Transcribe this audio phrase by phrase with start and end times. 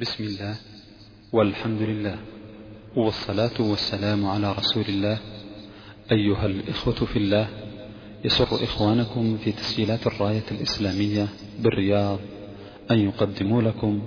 [0.00, 0.56] بسم الله
[1.32, 2.18] والحمد لله
[2.96, 5.18] والصلاة والسلام على رسول الله.
[6.12, 7.48] أيها الإخوة في الله
[8.24, 11.28] يسر إخوانكم في تسجيلات الراية الإسلامية
[11.58, 12.18] بالرياض
[12.90, 14.02] أن يقدموا لكم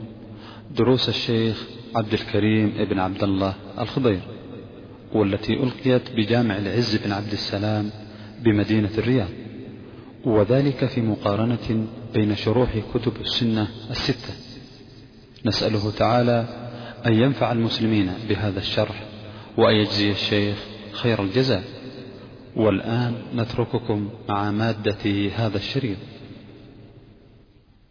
[0.75, 4.21] دروس الشيخ عبد الكريم بن عبد الله الخضير
[5.13, 7.89] والتي ألقيت بجامع العز بن عبد السلام
[8.43, 9.29] بمدينة الرياض
[10.25, 14.48] وذلك في مقارنة بين شروح كتب السنة الستة.
[15.45, 16.45] نسأله تعالى
[17.05, 19.03] أن ينفع المسلمين بهذا الشرح
[19.57, 20.57] وأن يجزي الشيخ
[20.91, 21.63] خير الجزاء.
[22.55, 25.97] والآن نترككم مع مادة هذا الشريط.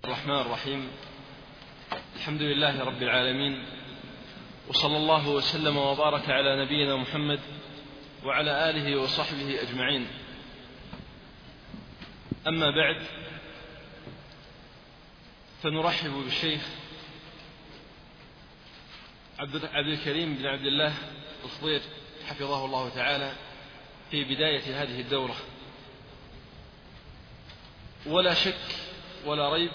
[0.04, 0.88] الرحمن الرحيم.
[2.16, 3.64] الحمد لله رب العالمين.
[4.68, 7.40] وصلى الله وسلم وبارك على نبينا محمد
[8.24, 10.06] وعلى آله وصحبه أجمعين.
[12.46, 13.02] أما بعد
[15.62, 16.60] فنرحب بالشيخ
[19.38, 20.94] عبد الكريم بن عبد الله
[21.44, 21.80] الخضير
[22.28, 23.32] حفظه الله تعالى
[24.10, 25.36] في بداية هذه الدورة.
[28.06, 28.76] ولا شك
[29.26, 29.70] ولا ريب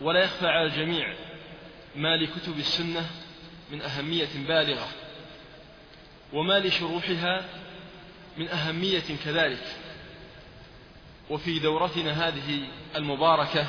[0.00, 1.14] ولا يخفى على الجميع
[1.96, 3.10] ما لكتب السنة
[3.70, 4.88] من أهمية بالغة
[6.32, 7.44] وما لشروحها
[8.36, 9.76] من أهمية كذلك.
[11.30, 13.66] وفي دورتنا هذه المباركة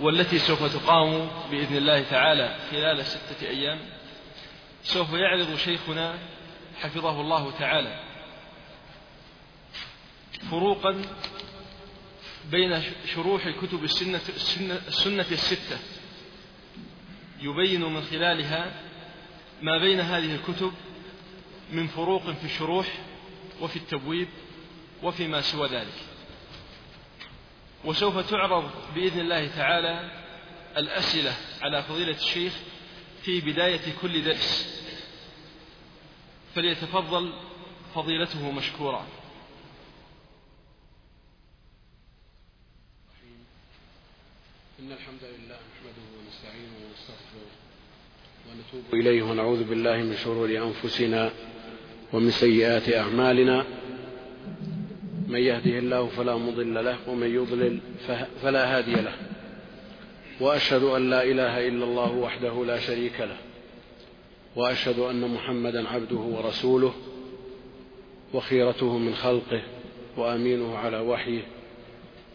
[0.00, 3.78] والتي سوف تقام بإذن الله تعالى خلال ستة أيام
[4.82, 6.18] سوف يعرض شيخنا
[6.80, 8.00] حفظه الله تعالى
[10.50, 11.02] فروقا
[12.50, 12.82] بين
[13.14, 15.78] شروح كتب السنة, السنة, السنة الستة.
[17.40, 18.72] يبين من خلالها
[19.62, 20.72] ما بين هذه الكتب
[21.72, 22.86] من فروق في الشروح
[23.60, 24.28] وفي التبويب
[25.02, 26.15] وفيما سوى ذلك.
[27.86, 30.10] وسوف تعرض بإذن الله تعالى
[30.76, 32.52] الأسئلة على فضيلة الشيخ
[33.22, 34.76] في بداية كل درس.
[36.54, 37.32] فليتفضل
[37.94, 39.06] فضيلته مشكورا
[44.80, 47.50] إن الحمد لله نحمده ونستعينه ونستغفره
[48.50, 51.32] ونتوب إليه ونعوذ بالله من شرور أنفسنا
[52.12, 53.64] ومن سيئات أعمالنا.
[55.26, 57.78] من يهده الله فلا مضل له ومن يضلل
[58.42, 59.14] فلا هادي له.
[60.40, 63.36] وأشهد أن لا إله إلا الله وحده لا شريك له.
[64.56, 66.94] وأشهد أن محمدا عبده ورسوله
[68.34, 69.62] وخيرته من خلقه
[70.16, 71.42] وأمينه على وحيه.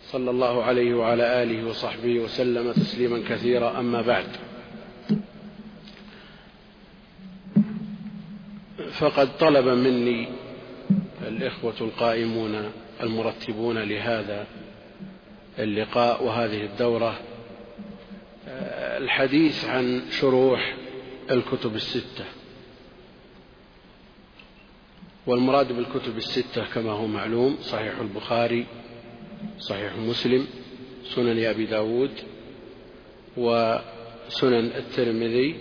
[0.01, 3.79] صلى الله عليه وعلى آله وصحبه وسلم تسليما كثيرا.
[3.79, 4.27] أما بعد
[8.91, 10.27] فقد طلب مني
[11.27, 12.71] الإخوة القائمون
[13.01, 14.47] المرتبون لهذا
[15.59, 17.19] اللقاء وهذه الدورة
[18.97, 20.75] الحديث عن شروح
[21.31, 22.25] الكتب الستة.
[25.27, 28.65] والمراد بالكتب الستة كما هو معلوم صحيح البخاري
[29.59, 30.47] صحيح مسلم
[31.15, 32.11] سنن أبي داود
[33.37, 35.55] وسنن الترمذي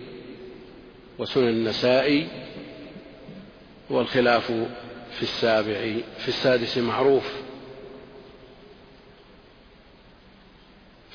[1.19, 2.29] وسنن النسائي
[3.91, 4.53] والخلاف
[5.13, 7.33] في السابع في السادس معروف.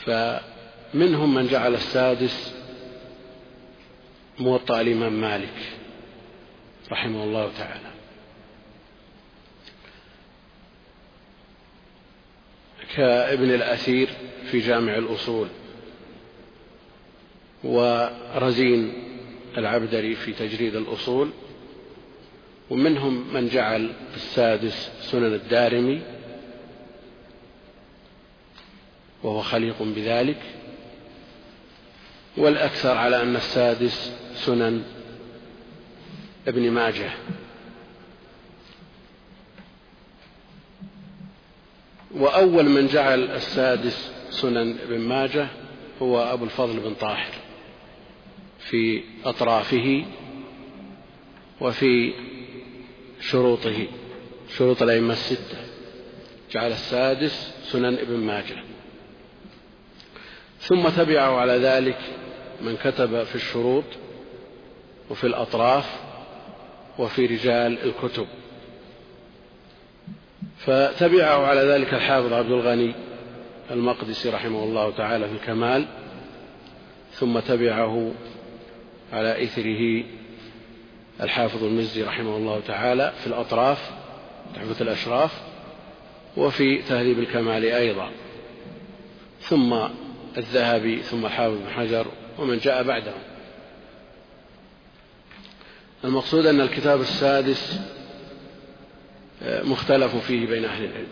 [0.05, 2.55] فمنهم من جعل السادس
[4.39, 5.73] موطأ الإمام مالك
[6.91, 7.91] رحمه الله تعالى.
[12.95, 14.09] كابن الأثير
[14.51, 15.47] في جامع الأصول
[17.63, 18.93] ورزين
[19.57, 21.29] العبدري في تجريد الأصول.
[22.69, 26.01] ومنهم من جعل السادس سنن الدارمي
[29.23, 30.41] وهو خليق بذلك
[32.37, 34.83] والأكثر على أن السادس سنن
[36.47, 37.11] ابن ماجه.
[42.11, 45.47] وأول من جعل السادس سنن ابن ماجه
[46.01, 47.33] هو أبو الفضل بن طاهر
[48.59, 50.05] في أطرافه
[51.61, 52.13] وفي
[53.19, 53.87] شروطه
[54.57, 55.57] شروط الأئمة الستة.
[56.51, 58.63] جعل السادس سنن ابن ماجه.
[60.59, 61.97] ثم تبعه على ذلك
[62.61, 63.83] من كتب في الشروط
[65.09, 65.99] وفي الأطراف
[66.99, 68.27] وفي رجال الكتب.
[70.57, 72.93] فتبعه على ذلك الحافظ عبد الغني
[73.71, 75.85] المقدسي رحمه الله تعالى في الكمال.
[77.11, 78.11] ثم تبعه
[79.13, 80.03] على إثره
[81.21, 83.91] الحافظ المزي رحمه الله تعالى في الأطراف
[84.55, 85.31] تحفة الأشراف
[86.37, 88.09] وفي تهذيب الكمال أيضا.
[89.41, 89.75] ثم
[90.37, 92.07] الذهبي ثم الحافظ بن حجر
[92.39, 93.21] ومن جاء بعدهم.
[96.03, 97.79] المقصود أن الكتاب السادس
[99.43, 101.07] آه، مختلف فيه بين أهل العلم.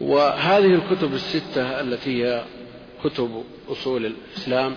[0.00, 2.44] وهذه الكتب الستة التي هي
[3.04, 4.76] كتب أصول الإسلام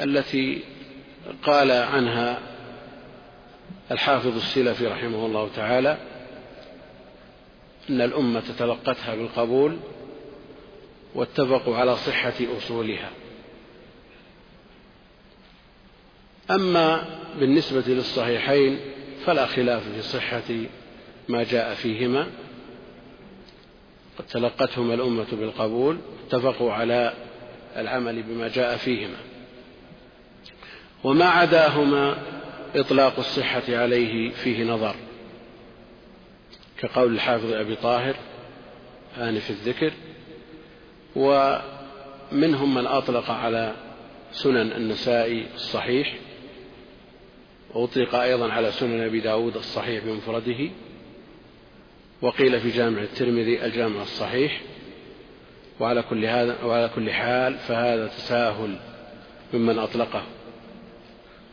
[0.00, 0.62] التي
[1.42, 2.38] قال عنها
[3.90, 5.98] الحافظ السلفي رحمه الله تعالى
[7.90, 9.76] أن الأمة تلقتها بالقبول
[11.14, 13.10] واتفقوا على صحة أصولها.
[16.50, 17.04] أما
[17.40, 18.80] بالنسبة للصحيحين
[19.26, 20.66] فلا خلاف في صحة
[21.28, 22.26] ما جاء فيهما.
[24.18, 27.12] قد تلقتهما الأمة بالقبول اتفقوا على
[27.76, 29.29] العمل بما جاء فيهما.
[31.04, 32.16] وما عداهما
[32.76, 34.94] إطلاق الصحة عليه فيه نظر.
[36.78, 38.16] كقول الحافظ أبي طاهر
[39.18, 39.92] آنف الذكر
[41.16, 43.74] ومنهم من أطلق على
[44.32, 46.14] سنن النسائي الصحيح
[47.74, 50.70] وأطلق أيضا على سنن أبي داود الصحيح بمفرده
[52.22, 54.60] وقيل في جامع الترمذي الجامع الصحيح
[55.80, 58.76] وعلى كل هذا وعلى كل حال فهذا تساهل
[59.54, 60.22] ممن أطلقه.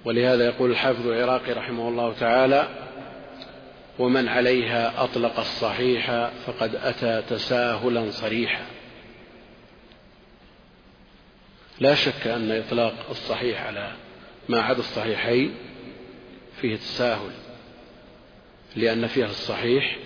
[0.07, 2.68] ولهذا يقول الحافظ العراقي رحمه الله تعالى
[4.00, 8.65] ومن عليها أطلق الصحيح فقد أتى تساهلا صريحا.
[11.80, 13.92] لا شك أن إطلاق الصحيح على
[14.50, 15.56] ما عدا الصحيحين
[16.62, 17.31] فيه تساهل
[18.75, 19.98] لأن فيها الصحيح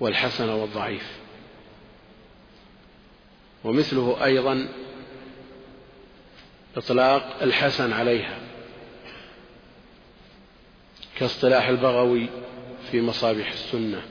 [0.00, 1.10] والحسن والضعيف.
[3.64, 4.68] ومثله أيضا
[6.76, 8.45] إطلاق الحسن عليها.
[11.18, 12.28] كاصطلاح البغوي
[12.90, 14.02] في مصابيح السنة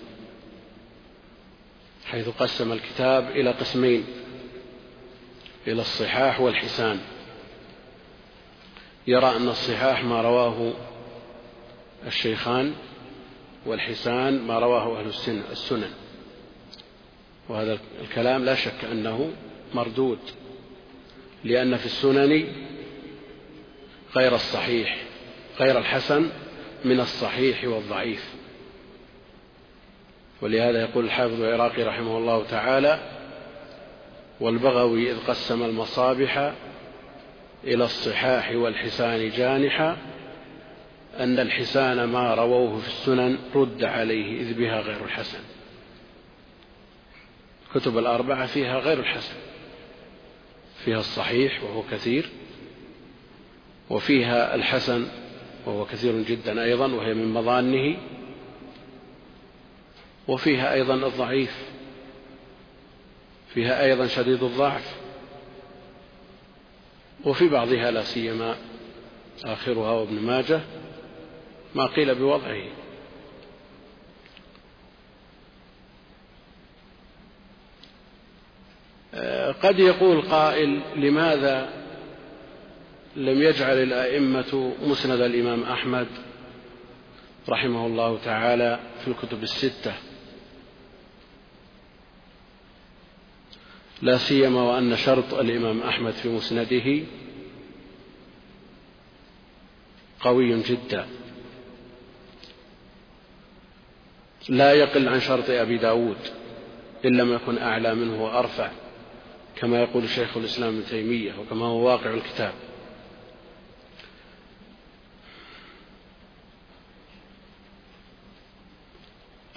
[2.05, 4.05] حيث قسم الكتاب إلى قسمين
[5.67, 6.99] إلى الصحاح والحسان.
[9.07, 10.73] يرى أن الصحاح ما رواه
[12.07, 12.73] الشيخان
[13.65, 15.07] والحسان ما رواه أهل
[15.51, 15.91] السنن.
[17.49, 19.31] وهذا الكلام لا شك أنه
[19.73, 20.19] مردود
[21.43, 22.47] لأن في السنن
[24.15, 24.97] غير الصحيح
[25.59, 26.29] غير الحسن
[26.85, 28.33] من الصحيح والضعيف.
[30.41, 32.99] ولهذا يقول الحافظ العراقي رحمه الله تعالى
[34.39, 36.53] والبغوي إذ قسم المصابح
[37.63, 39.97] إلى الصحاح والحسان جانحا
[41.19, 45.39] أن الحسان ما رووه في السنن رد عليه إذ بها غير الحسن.
[47.75, 49.35] كتب الأربعة فيها غير الحسن.
[50.85, 52.29] فيها الصحيح وهو كثير
[53.89, 55.07] وفيها الحسن
[55.65, 57.97] وهو كثير جدا أيضا وهي من مظانه.
[60.27, 61.57] وفيها أيضا الضعيف.
[63.53, 64.95] فيها أيضا شديد الضعف.
[67.25, 68.55] وفي بعضها لا سيما
[69.45, 70.61] آخرها وابن ماجه
[71.75, 72.63] ما قيل بوضعه.
[79.61, 81.84] قد يقول قائل لماذا
[83.15, 86.07] لم يجعل الأئمة مسند الإمام أحمد
[87.49, 89.93] رحمه الله تعالى في الكتب الستة.
[94.01, 97.05] لا سيما وأن شرط الإمام أحمد في مسنده
[100.19, 101.07] قوي جدا.
[104.49, 106.17] لا يقل عن شرط أبي داود
[107.05, 108.71] إن لم يكن أعلى منه وأرفع
[109.55, 112.53] كما يقول شيخ الإسلام ابن تيمية وكما هو واقع الكتاب.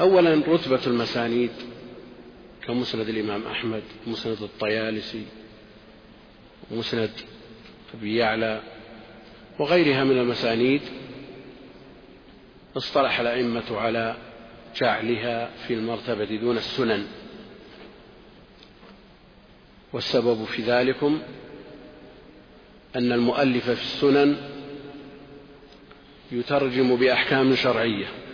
[0.01, 1.51] أولا رتبة المسانيد
[2.67, 5.23] كمسند الإمام أحمد ومسند الطيالسي
[6.71, 7.11] ومسند
[7.95, 8.61] أبي يعلى
[9.59, 10.81] وغيرها من المسانيد.
[12.77, 14.17] اصطلح الأئمة على
[14.77, 17.07] جعلها في المرتبة دون السنن.
[19.93, 21.23] والسبب في ذلكم
[22.97, 24.37] أن المؤلف في السنن
[26.33, 28.28] يترجم بأحكام شرعية.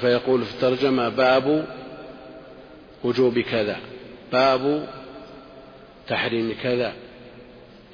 [0.00, 1.66] فيقول في الترجمة باب
[3.04, 3.76] وجوب كذا
[4.32, 4.88] باب
[6.08, 6.92] تحريم كذا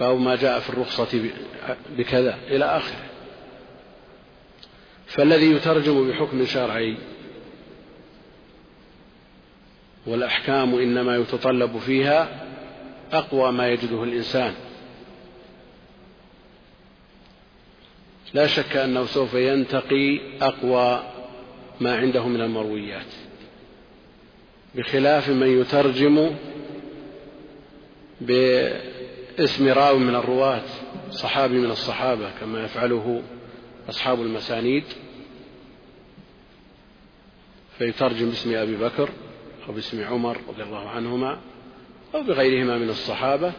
[0.00, 1.30] باب ما جاء في الرخصة
[1.97, 3.04] بكذا إلى آخره.
[5.06, 6.97] فالذي يترجم بحكم شرعي
[10.06, 12.47] والأحكام إنما يتطلب فيها
[13.12, 14.54] أقوى ما يجده الإنسان.
[18.35, 21.13] لا شك أنه سوف ينتقي أقوى
[21.81, 23.07] ما عنده من المرويات.
[24.75, 26.37] بخلاف من يترجم
[28.21, 30.62] باسم راو من الرواة
[31.11, 33.23] صحابي من الصحابة كما يفعله
[33.88, 34.85] أصحاب المسانيد
[37.78, 39.11] فيترجم باسم أبي بكر
[39.69, 41.38] أو باسم عمر رضي الله عنهما
[42.14, 43.52] أو بغيرهما من الصحابة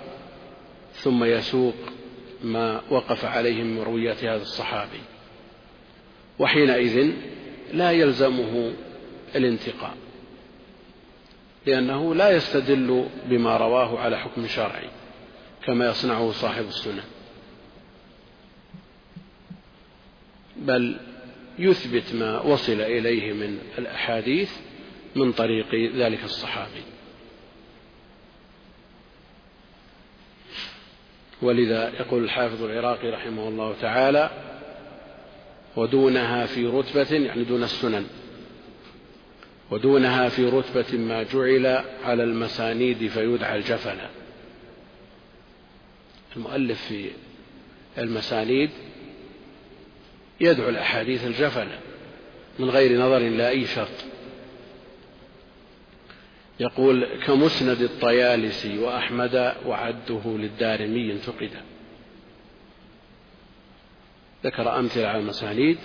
[0.94, 1.76] ثم يسوق
[2.44, 5.02] ما وقف عليه من مرويات هذا الصحابي.
[6.40, 7.12] وحينئذ
[7.74, 8.74] لا يلزمه
[9.36, 9.98] الانتقاء
[11.66, 14.90] لأنه لا يستدل بما رواه على حكم شرعي
[15.66, 17.04] كما يصنعه صاحب السنة
[20.56, 20.98] بل
[21.60, 24.52] يثبت ما وصل إليه من الأحاديث
[25.16, 26.82] من طريق ذلك الصحابي.
[31.42, 34.30] ولذا يقول الحافظ العراقي رحمه الله تعالى
[35.76, 38.06] ودونها في رتبة يعني دون السنن.
[39.72, 44.10] ودونها في رتبة ما جعل على المسانيد فيدعى الجفنة
[46.36, 47.10] المؤلف في
[47.98, 48.70] المسانيد
[50.42, 51.80] يدعو الأحاديث الجفنة
[52.60, 54.06] من غير نظر إلى أي شرط.
[56.60, 61.62] يقول كمسند الطيالسي وأحمد وعده للدارمي انتقدا
[64.46, 65.78] ذكر أمثلة على المسانيد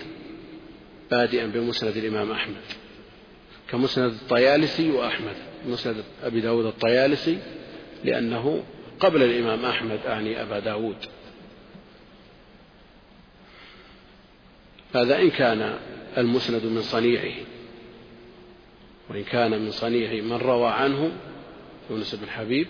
[1.11, 2.61] بادئا بمسند الإمام أحمد
[3.69, 5.35] كمسند الطيالسي وأحمد
[5.67, 7.37] مسند أبي داود الطيالسي
[8.03, 8.63] لأنه
[8.99, 10.95] قبل الإمام أحمد أعني أبا داود.
[14.95, 15.79] هذا إن كان
[16.17, 17.35] المسند من صنيعه
[19.09, 21.11] وإن كان من صنيع من روى عنه
[21.89, 22.67] يونس بن حبيب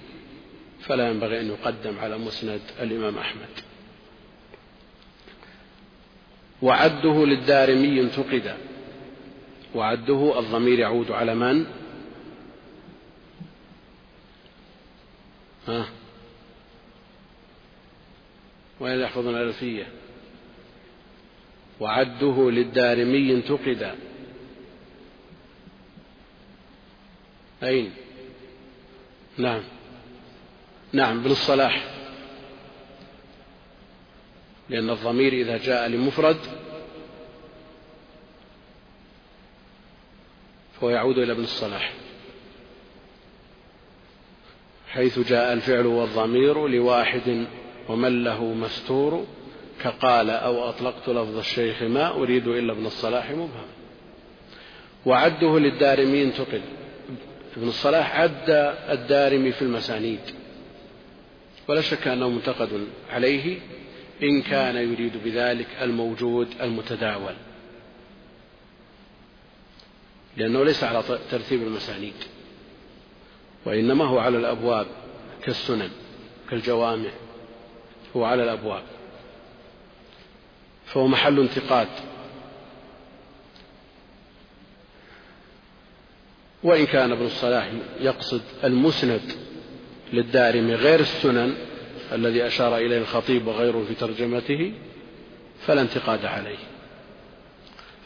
[0.82, 3.71] فلا ينبغي أن يقدم على مسند الإمام أحمد.
[6.62, 8.58] وعده للدارمي انتقد
[9.76, 11.66] وعده الضمير يعود على من؟
[15.68, 15.86] ها؟
[18.80, 19.88] وين يحفظون الألفية؟
[21.80, 23.96] وعده للدارمي انتقد
[27.64, 27.92] أين؟
[29.38, 29.62] نعم.
[30.94, 32.01] نعم ابن الصلاح
[34.70, 36.38] لأن الضمير إذا جاء لمفرد
[40.74, 41.94] فهو يعود إلى ابن الصلاح.
[44.88, 47.46] حيث جاء الفعل والضمير لواحد
[47.90, 49.26] ومن له مستور
[49.84, 53.68] كقال أو أطلقت لفظ الشيخ ما أريد إلا ابن الصلاح مبهم.
[55.06, 56.62] وعده للدارمي انتقل
[57.58, 58.50] ابن الصلاح عد
[58.90, 60.20] الدارمي في المسانيد.
[61.68, 63.60] ولا شك أنه منتقد عليه.
[64.24, 67.34] إن كان يريد بذلك الموجود المتداول.
[70.38, 72.14] لأنه ليس على ترتيب المسانيد
[73.66, 74.88] وإنما هو على الأبواب
[75.44, 75.90] كالسنن
[76.50, 77.10] كالجوامع
[78.16, 78.84] هو على الأبواب.
[80.86, 81.88] فهو محل انتقاد.
[86.64, 89.22] وإن كان ابن الصلاح يقصد المسند
[90.14, 91.56] للدارمي غير السنن
[92.12, 94.74] الذي أشار إليه الخطيب وغيره في ترجمته
[95.66, 96.58] فلا انتقاد عليه.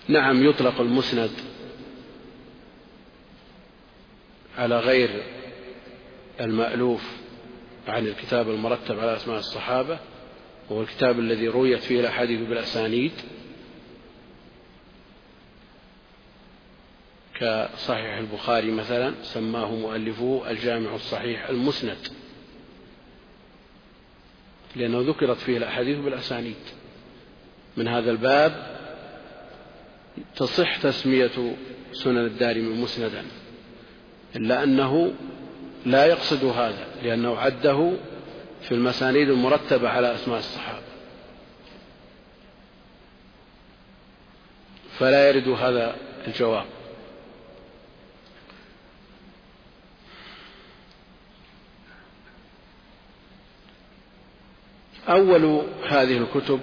[0.08, 1.32] نعم يطلق المسند
[4.58, 5.24] على غير
[6.42, 7.04] المألوف
[7.88, 10.00] عن الكتاب المرتب على أسماء الصحابة
[10.70, 13.12] وهو الكتاب الذي رويت فيه الأحاديث بالأسانيد
[17.36, 21.98] كصحيح البخاري مثلا سماه مؤلفه الجامع الصحيح المسند.
[24.76, 26.56] لأنه ذكرت فيه الأحاديث بالأسانيد.
[27.78, 28.76] من هذا الباب
[30.36, 31.56] تصح تسمية
[31.92, 33.24] سنن الدارمي مسندا
[34.36, 35.14] إلا أنه
[35.86, 37.92] لا يقصد هذا لأنه عده
[38.62, 40.86] في المسانيد المرتبة على أسماء الصحابة.
[45.00, 45.96] فلا يرد هذا
[46.28, 46.66] الجواب.
[55.10, 56.60] أول هذه الكتب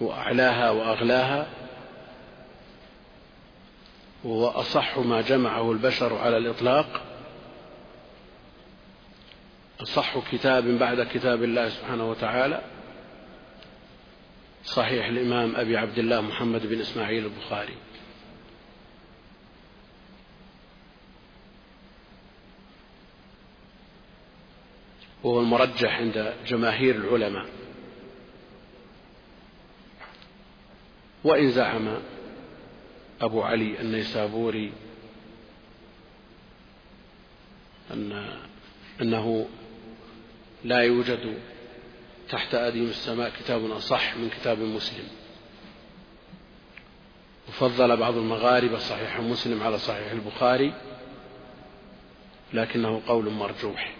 [0.00, 1.46] وأعلاها وأغلاها
[4.24, 7.02] وأصح ما جمعه البشر على الإطلاق
[9.80, 12.60] أصح كتاب بعد كتاب الله سبحانه وتعالى
[14.64, 17.74] صحيح الإمام أبي عبد الله محمد بن إسماعيل البخاري.
[25.24, 27.46] وهو المرجح عند جماهير العلماء.
[31.24, 31.98] وإن زعم
[33.20, 34.72] أبو علي النيسابوري
[37.90, 38.28] أن
[39.02, 39.48] أنه
[40.64, 41.38] لا يوجد
[42.28, 45.08] تحت أديم السماء كتاب أصح من كتاب مسلم.
[47.48, 50.74] وفضل بعض المغاربة صحيح مسلم على صحيح البخاري
[52.52, 53.97] لكنه قول مرجوح.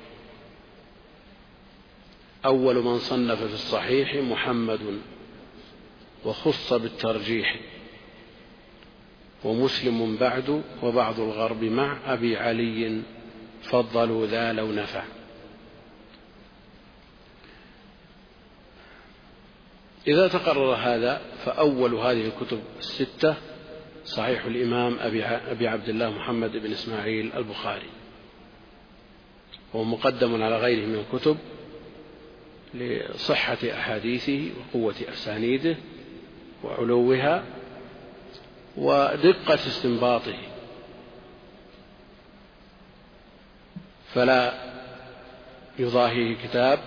[2.45, 5.01] أول من صنف في الصحيح محمد
[6.25, 7.57] وخص بالترجيح
[9.45, 13.03] ومسلم بعد وبعض الغرب مع أبي علي
[13.63, 15.05] فضلوا ذا لو نفع.
[20.07, 23.35] إذا تقرر هذا فأول هذه الكتب الستة
[24.05, 24.99] صحيح الإمام
[25.51, 27.89] أبي عبد الله محمد بن إسماعيل البخاري
[29.75, 31.37] وهو مقدم على غيره من الكتب.
[32.79, 35.77] لصحة أحاديثه وقوة أسانيده
[36.65, 37.45] وعلوها
[38.77, 40.39] ودقة استنباطه.
[44.15, 44.55] فلا
[45.79, 46.79] يضاهيه كتاب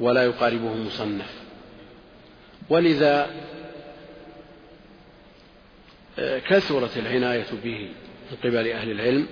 [0.00, 1.40] ولا يقاربه مصنف.
[2.68, 3.30] ولذا
[6.18, 7.88] آه، كثرت العناية به
[8.30, 9.26] من قبل أهل العلم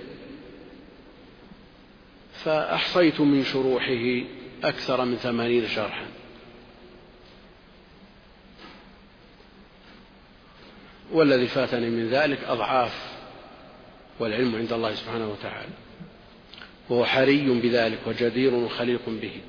[2.43, 4.21] فأحصيت من شروحه
[4.63, 6.05] أكثر من ثمانين شرحا.
[11.11, 13.19] والذي فاتني من ذلك أضعاف
[14.19, 15.73] والعلم عند الله سبحانه وتعالى.
[16.89, 19.41] وهو حري بذلك وجدير وخليق به.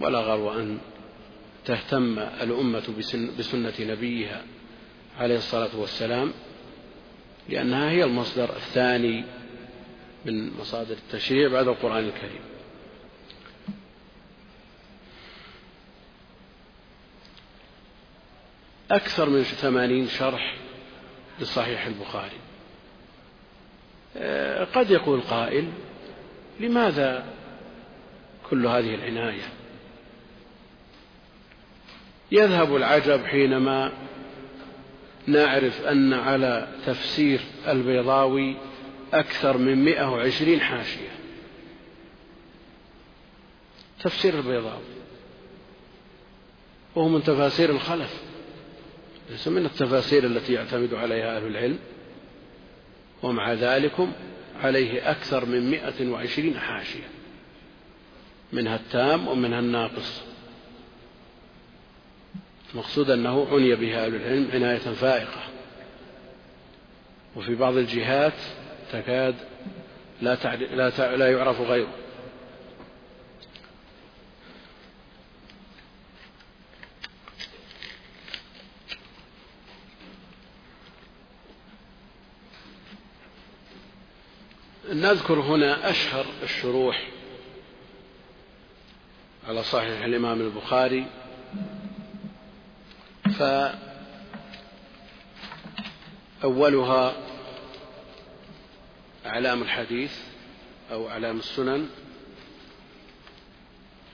[0.00, 0.78] ولا غرو أن
[1.64, 2.82] تهتم الأمة
[3.38, 4.44] بسنة نبيها
[5.18, 6.32] عليه الصلاة والسلام
[7.48, 9.24] لأنها هي المصدر الثاني
[10.24, 12.51] من مصادر التشريع بعد القرآن الكريم.
[18.92, 20.56] أكثر من ثمانين شرح
[21.40, 22.36] لصحيح البخاري.
[24.16, 25.68] آه، قد يقول قائل
[26.60, 27.26] لماذا
[28.50, 29.48] كل هذه العناية؟
[32.32, 33.92] يذهب العجب حينما
[35.26, 38.56] نعرف أن على تفسير البيضاوي
[39.12, 41.10] أكثر من مئة وعشرين حاشية.
[44.00, 44.92] تفسير البيضاوي
[46.94, 48.31] وهو من تفاسير الخلف.
[49.30, 51.78] ليس من التفاسير التي يعتمد عليها أهل العلم
[53.22, 54.08] ومع ذلك
[54.62, 57.08] عليه أكثر من مئة وعشرين حاشية
[58.52, 60.22] منها التام ومنها الناقص.
[62.72, 65.42] المقصود أنه عني بها أهل العلم عناية فائقة.
[67.36, 68.32] وفي بعض الجهات
[68.92, 69.34] تكاد
[70.22, 70.34] لا,
[70.74, 71.94] لا, لا يعرف غيره.
[84.92, 87.08] نذكر هنا أشهر الشروح
[89.48, 91.06] على صحيح الإمام البخاري.
[96.42, 97.16] فأولها
[99.26, 100.12] أعلام الحديث
[100.90, 101.88] أو أعلام السنن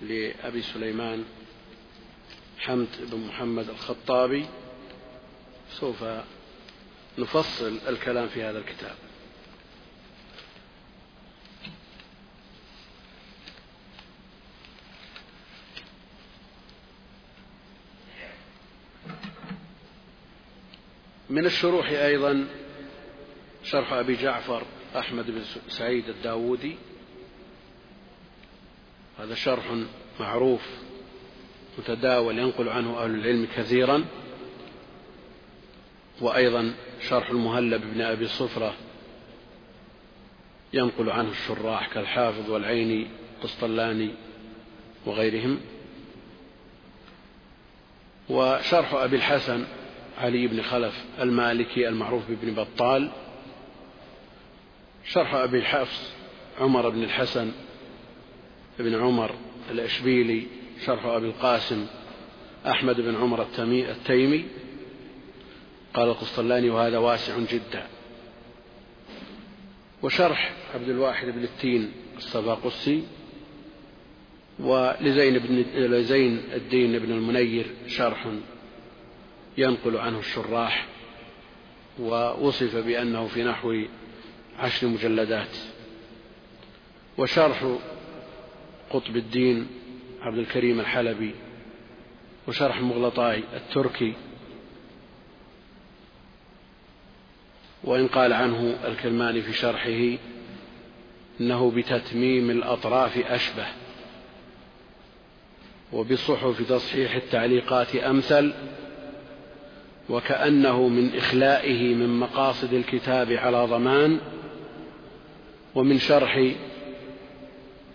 [0.02, 1.24] لأبي سليمان
[2.58, 4.46] حمد بن محمد الخطابي.
[5.70, 6.04] سوف
[7.18, 8.96] نفصل الكلام في هذا الكتاب.
[21.30, 22.46] من الشروح أيضا
[23.64, 24.62] شرح أبي جعفر
[24.96, 26.76] أحمد بن سعيد الداودي
[29.18, 29.64] هذا شرح
[30.20, 30.62] معروف
[31.78, 34.04] متداول ينقل عنه أهل العلم كثيرا.
[36.20, 36.74] وأيضا
[37.08, 38.74] شرح المهلب بن أبي صفرة
[40.72, 43.06] ينقل عنه الشراح كالحافظ والعيني
[43.42, 44.10] قسطلاني
[45.06, 45.60] وغيرهم.
[48.28, 49.66] وشرح أبي الحسن
[50.18, 53.10] علي بن خلف المالكي المعروف بابن بطال
[55.04, 56.12] شرح أبي الحفص
[56.60, 57.52] عمر بن الحسن
[58.78, 59.34] بن عمر
[59.70, 60.46] الأشبيلي
[60.86, 61.86] شرح أبي القاسم
[62.66, 64.44] أحمد بن عمر التيمي.
[65.94, 67.86] قال القسطلاني وهذا واسع جدا.
[70.02, 73.02] وشرح عبد الواحد بن التين الصفاقسي
[74.58, 78.28] ولزين بن لزين الدين بن المنير شرح
[79.58, 80.86] ينقل عنه الشراح
[82.00, 83.82] ووصف بأنه في نحو
[84.58, 85.56] عشر مجلدات.
[87.18, 87.76] وشرح
[88.90, 89.66] قطب الدين
[90.20, 91.34] عبد الكريم الحلبي
[92.48, 94.14] وشرح مغلطاي التركي
[97.84, 100.18] وإن قال عنه الكرماني في شرحه
[101.40, 103.66] إنه بتتميم الأطراف أشبه
[105.92, 108.54] وبصحف تصحيح التعليقات أمثل
[110.08, 114.20] وكأنه من إخلائه من مقاصد الكتاب على ضمان
[115.74, 116.52] ومن شرح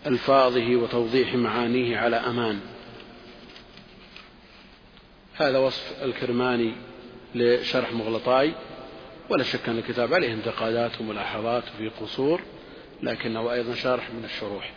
[0.05, 2.59] ألفاظه وتوضيح معانيه على أمان.
[5.35, 6.71] هذا وصف الكرماني
[7.35, 8.53] لشرح مغلطاي.
[9.29, 12.41] ولا شك أن الكتاب عليه انتقادات وملاحظات وفي قصور
[13.03, 14.71] لكنه أيضا شارح من الشروح.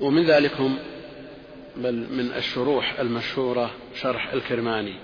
[0.00, 0.78] ومن ذلك هم
[1.76, 4.94] بل من الشروح المشهورة شرح الكرماني.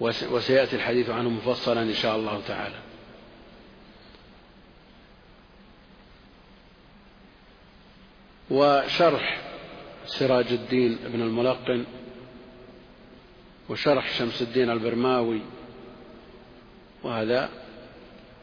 [0.00, 2.76] وسيأتي الحديث عنه مفصلا إن شاء الله تعالى.
[8.50, 9.40] وشرح
[10.06, 11.84] سراج الدين ابن الملقن
[13.68, 15.40] وشرح شمس الدين البرماوي
[17.02, 17.50] وهذا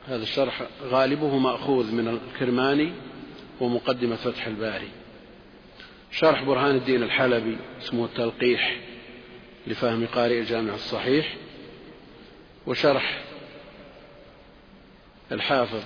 [0.07, 2.93] هذا الشرح غالبه مأخوذ من الكرماني
[3.61, 4.89] ومقدمة فتح الباري.
[6.13, 8.77] شرح برهان الدين الحلبي اسمه التلقيح
[9.67, 11.35] لفهم قارئ الجامع الصحيح
[12.67, 13.23] وشرح
[15.31, 15.83] الحافظ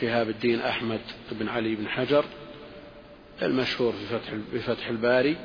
[0.00, 1.00] شهاب الدين أحمد
[1.32, 2.24] بن علي بن حجر
[3.42, 5.36] المشهور في فتح بفتح الباري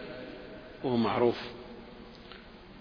[0.84, 1.38] وهو معروف.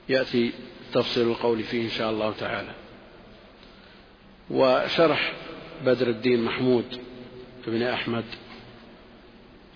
[0.09, 0.53] يأتي
[0.93, 2.75] تفصيل القول فيه إن شاء الله تعالى.
[4.51, 5.33] وشرح
[5.85, 7.01] بدر الدين محمود
[7.67, 8.25] بن أحمد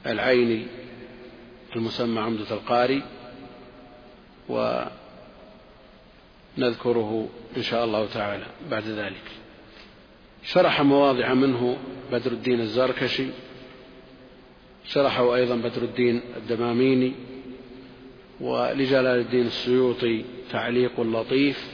[0.06, 0.66] العيني
[1.76, 3.02] المسمى عمدة القاري
[6.58, 9.24] ونذكره إن شاء الله تعالى بعد ذلك.
[10.42, 11.78] شرح مواضع منه
[12.12, 13.26] بدر الدين الزركشي
[14.84, 17.12] شرحه أيضا بدر الدين الدماميني
[18.40, 21.68] ولجلال الدين السيوطي تعليق لطيف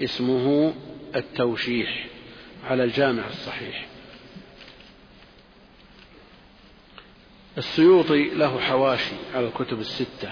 [0.00, 0.74] اسمه
[1.16, 2.06] التوشيح
[2.64, 3.86] على الجامع الصحيح.
[7.58, 10.30] السيوطي له حواشي على الكتب الستة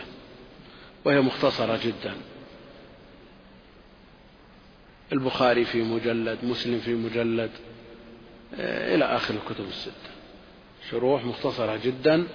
[1.05, 2.15] وهي مختصرة جدا.
[5.13, 7.51] البخاري في مجلد مسلم في مجلد
[8.55, 10.11] آه، إلى آخر الكتب الستة.
[10.91, 12.27] شروح مختصرة جدا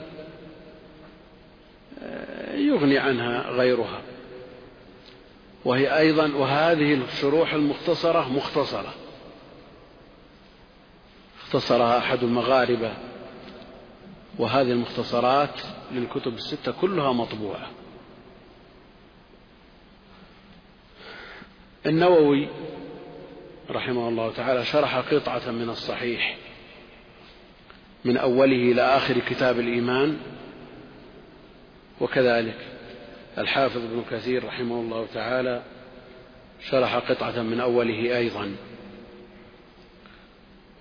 [2.03, 4.01] آه، يغني عنها غيرها.
[5.65, 8.93] وهي أيضا وهذه الشروح المختصرة مختصرة.
[11.43, 12.93] اختصرها أحد المغاربة.
[14.39, 17.69] وهذه المختصرات للكتب الستة كلها مطبوعة.
[21.85, 22.47] النووي
[23.69, 26.37] رحمه الله تعالى شرح قطعة من الصحيح
[28.05, 30.17] من أوله إلى آخر كتاب الإيمان
[32.01, 32.57] وكذلك
[33.37, 35.63] الحافظ ابن كثير رحمه الله تعالى
[36.59, 38.55] شرح قطعة من أوله أيضا.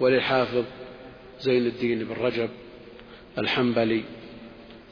[0.00, 0.64] وللحافظ
[1.40, 2.50] زين الدين بن رجب
[3.38, 4.04] الحنبلي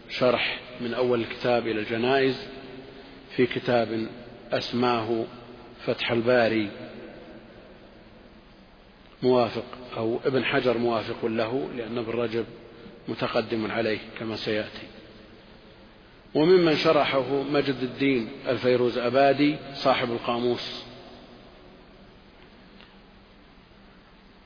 [0.08, 2.46] شرح من أول الكتاب إلى الجنائز
[3.36, 4.06] في كتاب
[4.52, 5.24] أسماه
[5.86, 6.70] فتح الباري.
[9.22, 9.64] موافق
[9.96, 12.44] أو ابن حجر موافق له لأن ابن رجب
[13.08, 14.86] متقدم عليه كما سيأتي.
[16.34, 20.84] وممن شرحه مجد الدين الفيروز أبادي صاحب القاموس.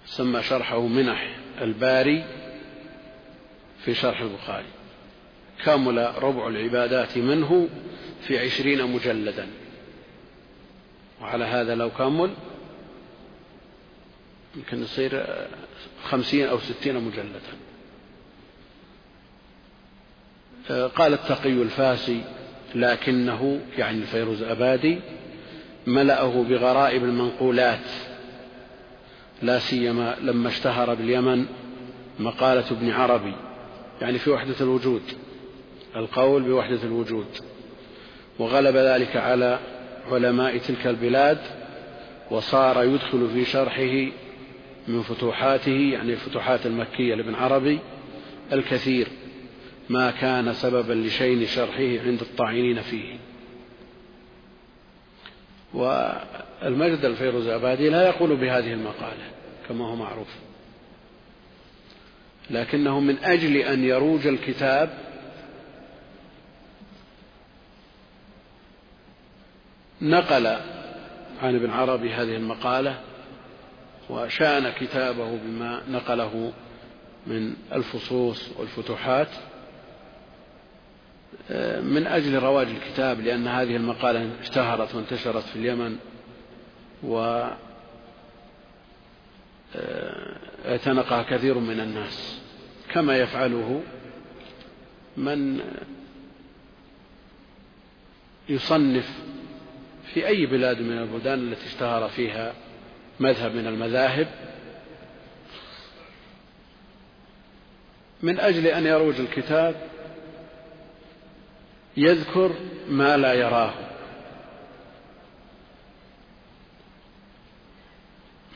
[0.04, 2.24] سمى شرحه منح الباري
[3.86, 4.66] في شرح البخاري.
[5.64, 7.68] كمل ربع العبادات منه
[8.26, 9.46] في عشرين مجلدا.
[11.20, 12.30] وعلى هذا لو كمل
[14.56, 15.26] يمكن يصير
[16.04, 17.40] خمسين أو ستين مجلدا.
[20.88, 22.22] قال التقي الفاسي
[22.74, 24.98] لكنه يعني الفيروز أبادي
[25.86, 27.88] ملأه بغرائب المنقولات
[29.42, 31.46] لا سيما لما اشتهر باليمن
[32.18, 33.34] مقالة ابن عربي
[34.00, 35.02] يعني في وحدة الوجود
[35.96, 37.26] القول بوحدة الوجود.
[38.38, 39.58] وغلب ذلك على
[40.12, 41.38] علماء تلك البلاد
[42.30, 44.12] وصار يدخل في شرحه
[44.88, 47.78] من فتوحاته يعني الفتوحات المكية لابن عربي
[48.52, 49.08] الكثير
[49.88, 53.16] ما كان سببا لشين شرحه عند الطاعنين فيه.
[55.74, 59.30] والمجد الفيروز أبادي لا يقول بهذه المقالة
[59.68, 60.45] كما هو معروف.
[62.50, 64.90] لكنه من أجل أن يروج الكتاب
[70.02, 70.46] نقل
[71.42, 73.00] عن ابن عربي هذه المقالة
[74.10, 76.52] وشان كتابه بما نقله
[77.26, 79.28] من الفصوص والفتوحات
[81.82, 85.96] من أجل رواج الكتاب لأن هذه المقالة اشتهرت وانتشرت في اليمن
[87.04, 87.56] آه،
[90.64, 92.40] اعتنقها كثير من الناس.
[92.92, 93.82] كما يفعله
[95.16, 95.60] من
[98.48, 99.18] يصنف
[100.14, 102.54] في أي بلاد من البلدان التي اشتهر فيها
[103.20, 104.28] مذهب من المذاهب
[108.22, 109.74] من أجل أن يروج الكتاب
[111.96, 112.54] يذكر
[112.88, 113.74] ما لا يراه.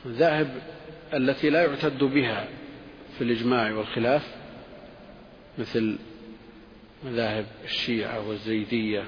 [0.05, 0.61] المذاهب
[1.13, 2.47] التي لا يعتد بها
[3.17, 4.35] في الإجماع والخلاف
[5.57, 5.97] مثل
[7.05, 9.03] مذاهب الشيعة والزيدية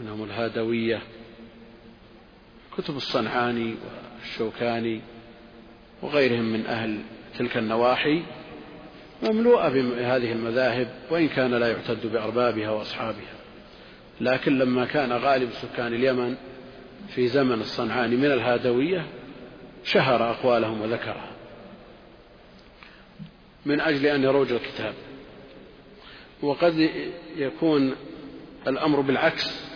[0.00, 1.02] منهم الهادوية
[2.76, 3.74] كتب الصنعاني
[4.20, 5.00] والشوكاني
[6.02, 6.98] وغيرهم من أهل
[7.38, 8.22] تلك النواحي
[9.22, 13.38] مملوءة بهذه المذاهب وإن كان لا يعتد بأربابها وأصحابها.
[14.20, 16.36] لكن لما كان غالب سكان اليمن
[17.08, 19.06] في زمن الصنعاني من الهادوية
[19.88, 21.30] شهر أقوالهم وذكرها
[23.66, 24.94] من أجل أن يروج الكتاب.
[26.42, 26.90] وقد
[27.36, 27.96] يكون
[28.66, 29.68] الأمر بالعكس.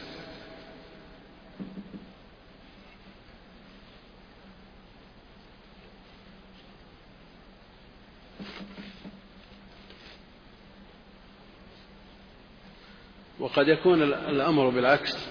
[13.39, 15.29] وقد يكون الأمر بالعكس.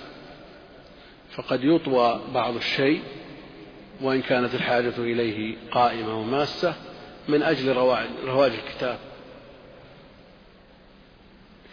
[1.31, 3.20] فقد يطوى بعض الشيء.
[4.01, 6.75] وإن كانت الحاجة إليه قائمة وماسة
[7.29, 7.75] من أجل
[8.25, 8.97] رواج الكتاب.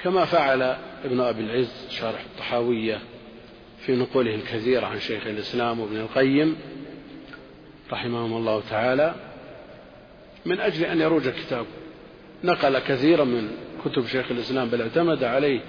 [0.02, 0.62] كما فعل
[1.04, 3.00] ابن أبي العز شارح الطحاوية
[3.86, 6.56] في نقوله الكثير عن شيخ الإسلام وابن القيم
[7.92, 9.14] رحمهم الله تعالى
[10.46, 11.66] من أجل أن يروج الكتاب.
[12.44, 13.50] نقل كثيرا من
[13.84, 15.60] كتب شيخ الإسلام بل اعتمد عليه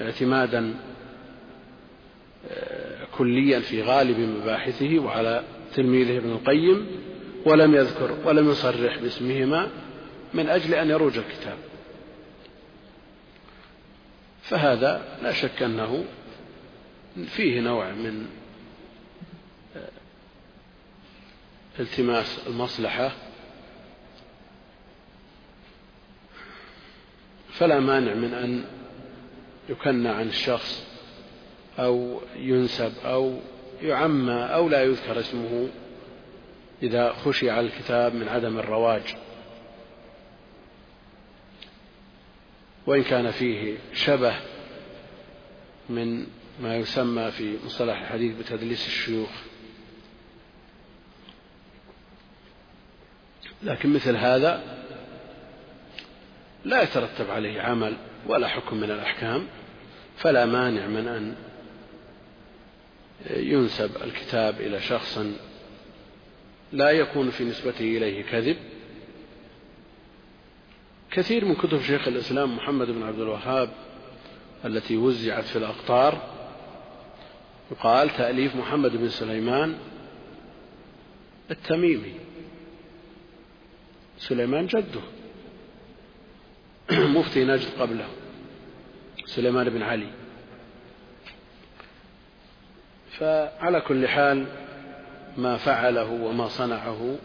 [0.00, 0.74] اعتمادا
[2.50, 5.42] آه، كليا في غالب مباحثه وعلى
[5.74, 6.86] تلميذه ابن القيم
[7.46, 9.70] ولم يذكر ولم يصرح باسمهما
[10.34, 11.58] من أجل أن يروج الكتاب.
[14.42, 16.04] فهذا لا شك أنه
[17.26, 18.26] فيه نوع من
[21.80, 23.12] التماس المصلحة.
[27.52, 28.64] فلا مانع من أن
[29.68, 30.84] يكنى عن الشخص
[31.78, 33.40] أو ينسب أو
[33.82, 35.68] يعمى أو لا يذكر اسمه
[36.82, 39.16] إذا خشي على الكتاب من عدم الرواج.
[42.86, 44.34] وإن كان فيه شبه
[45.88, 46.26] من
[46.62, 49.30] ما يسمى في مصطلح الحديث بتدليس الشيوخ.
[53.62, 54.80] لكن مثل هذا
[56.64, 59.46] لا يترتب عليه عمل ولا حكم من الأحكام
[60.16, 61.34] فلا مانع من أن
[63.30, 65.18] ينسب الكتاب إلى شخص
[66.72, 68.56] لا يكون في نسبته إليه كذب.
[71.10, 73.70] كثير من كتب شيخ الإسلام محمد بن عبد الوهاب
[74.64, 76.40] التي وزعت في الأقطار
[77.70, 79.78] يقال تأليف محمد بن سليمان
[81.50, 82.14] التميمي.
[84.18, 85.00] سليمان جده.
[87.16, 88.08] مفتي نجد قبله.
[89.26, 90.19] سليمان بن علي.
[93.20, 94.46] فعلى كل حال
[95.36, 97.16] ما فعله وما صنعه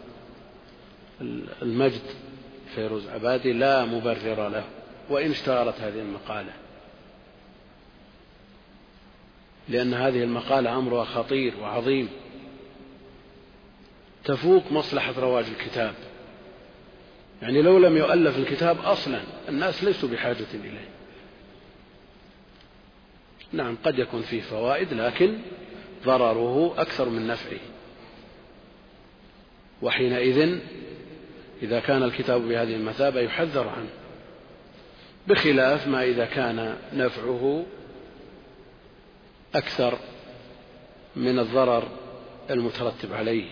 [1.62, 2.02] المجد
[2.74, 4.64] فيروز عبادي لا مبرر له
[5.10, 6.52] وإن اشتهرت هذه المقالة.
[9.68, 12.08] لأن هذه المقالة أمرها خطير وعظيم.
[14.24, 15.94] تفوق مصلحة رواج الكتاب.
[17.42, 20.88] يعني لو لم يؤلف الكتاب أصلا الناس ليسوا بحاجة إليه.
[23.52, 25.38] نعم قد يكون فيه فوائد لكن
[26.06, 27.58] ضرره أكثر من نفعه.
[29.82, 30.58] وحينئذ
[31.62, 33.88] إذا كان الكتاب بهذه المثابة يحذر عنه
[35.28, 37.64] بخلاف ما إذا كان نفعه
[39.54, 39.98] أكثر
[41.16, 41.88] من الضرر
[42.50, 43.46] المترتب عليه.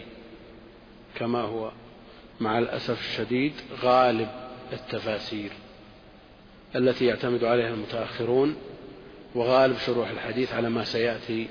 [1.15, 1.73] كما هو
[2.41, 4.29] مع الأسف الشديد غالب
[4.73, 5.51] التفاسير
[6.77, 8.57] التي يعتمد عليها المتأخرون
[9.35, 11.49] وغالب شروح الحديث على ما سيأتي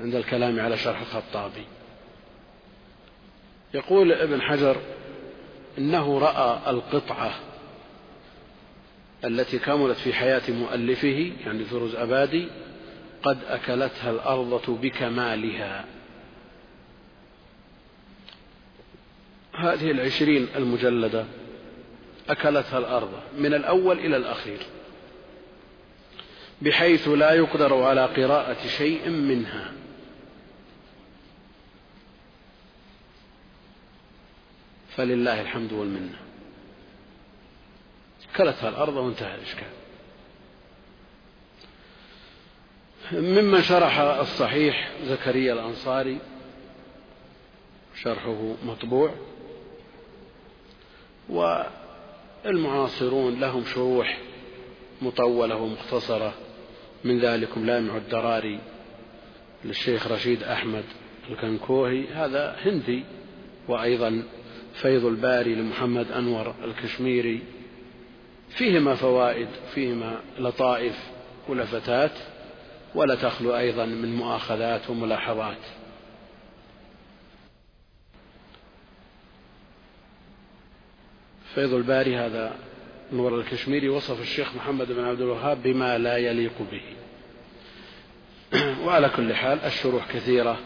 [0.00, 1.64] عند الكلام على شرح الخطابي.
[3.74, 4.76] يقول ابن حجر
[5.78, 7.34] إنه رأى القطعة
[9.24, 12.48] التي كملت في حياة مؤلفه يعني فيروز أبادي
[13.22, 15.84] قد أكلتها الأرضة بكمالها.
[19.54, 21.24] هذه العشرين المجلدة
[22.28, 24.58] أكلتها الأرض من الأول إلى الأخير
[26.62, 29.79] بحيث لا يقدر على قراءة شيء منها.
[34.96, 36.18] فلله الحمد والمنة.
[38.36, 39.68] كلتها الأرض وانتهى الإشكال.
[43.12, 46.18] ممن شرح الصحيح زكريا الأنصاري
[47.94, 49.14] شرحه مطبوع.
[52.44, 54.18] والمعاصرون لهم شروح
[55.02, 56.34] مطولة ومختصرة.
[57.04, 58.60] من ذلكم لامع الدراري
[59.64, 60.84] للشيخ رشيد أحمد
[61.30, 62.08] الكنكوهي.
[62.08, 63.04] هذا هندي
[63.68, 64.22] وأيضا
[64.74, 67.42] فيض الباري لمحمد أنور الكشميري.
[68.48, 70.96] فيهما فوائد فيهما لطائف
[71.48, 72.12] ولفتات
[72.94, 75.58] ولا تخلو أيضا من مؤاخذات وملاحظات.
[81.54, 82.56] فيض الباري هذا
[83.12, 86.82] نور الكشميري وصف الشيخ محمد بن عبد الوهاب بما لا يليق به.
[88.86, 90.58] وعلى كل حال الشروح كثيرة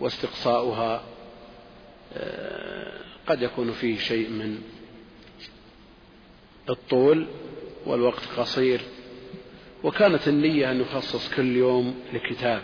[0.00, 1.02] واستقصاؤها
[3.26, 4.62] قد يكون فيه شيء من
[6.70, 7.26] الطول
[7.86, 8.80] والوقت قصير
[9.84, 12.62] وكانت النية أن يخصص كل يوم لكتاب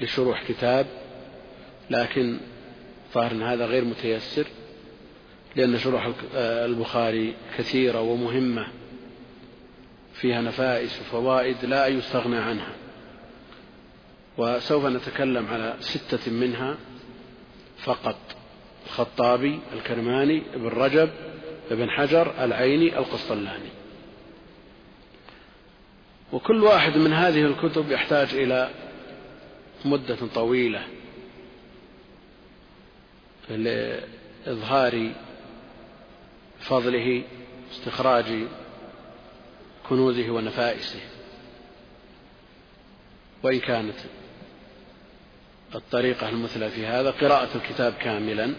[0.00, 0.86] لشروح كتاب
[1.90, 2.40] لكن
[3.14, 4.46] ظاهر أن هذا غير متيسر
[5.56, 8.66] لأن شروح البخاري كثيرة ومهمة
[10.14, 12.72] فيها نفائس وفوائد لا يستغنى عنها.
[14.38, 16.76] وسوف نتكلم على ستة منها
[17.78, 18.16] فقط.
[18.94, 21.10] الخطابي الكرماني ابن رجب
[21.70, 23.68] ابن حجر العيني القسطلاني.
[26.32, 28.70] وكل واحد من هذه الكتب يحتاج إلى
[29.84, 30.82] مدة طويلة
[33.50, 35.12] لإظهار
[36.60, 37.22] فضله
[37.72, 38.24] استخراج
[39.88, 41.00] كنوزه ونفائسه.
[43.42, 43.98] وإن كانت
[45.74, 48.54] الطريقة المثلى في هذا قراءة الكتاب كاملا.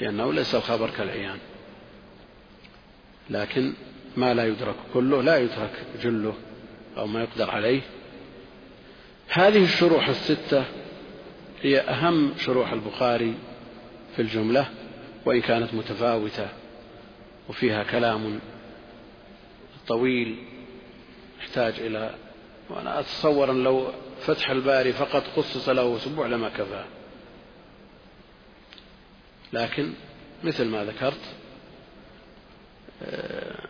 [0.00, 1.38] لأنه ليس الخبر كالعيان.
[3.30, 3.72] لكن
[4.16, 6.34] ما لا يدرك كله لا يترك جله
[6.96, 7.80] أو ما يقدر عليه.
[9.28, 10.64] هذه الشروح الستة
[11.62, 13.34] هي أهم شروح البخاري
[14.16, 14.66] في الجملة
[15.24, 16.48] وإن كانت متفاوتة
[17.48, 18.40] وفيها كلام
[19.88, 20.36] طويل
[21.40, 22.14] يحتاج إلى
[22.70, 23.86] وأنا أتصور أن لو
[24.20, 26.84] فتح الباري فقط خصص له أسبوع لما كفاه.
[29.52, 29.92] لكن
[30.44, 31.20] مثل ما ذكرت
[33.02, 33.68] آه،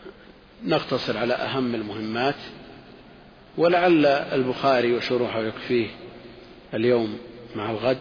[0.65, 2.35] نقتصر على أهم المهمات
[3.59, 5.87] ولعل البخاري وشروحه يكفيه
[6.75, 7.19] اليوم
[7.57, 7.99] مع الغد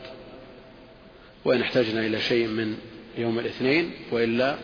[1.46, 2.78] وإن احتجنا إلى شيء من
[3.18, 4.56] يوم الاثنين وإلا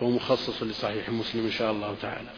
[0.00, 2.28] فهو مخصص لصحيح مسلم إن شاء الله تعالى.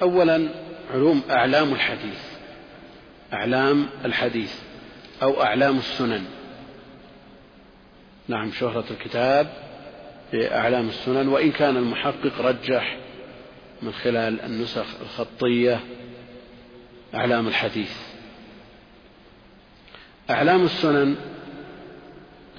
[0.00, 0.48] فأولا
[0.90, 2.20] علوم أعلام الحديث
[3.32, 4.54] أعلام الحديث
[5.22, 6.24] أو أعلام السنن.
[8.30, 9.52] نعم شهرة الكتاب
[10.32, 12.98] بأعلام السنن وإن كان المحقق رجح
[13.82, 15.80] من خلال النسخ الخطية
[17.14, 17.96] أعلام الحديث.
[20.30, 21.16] أعلام السنن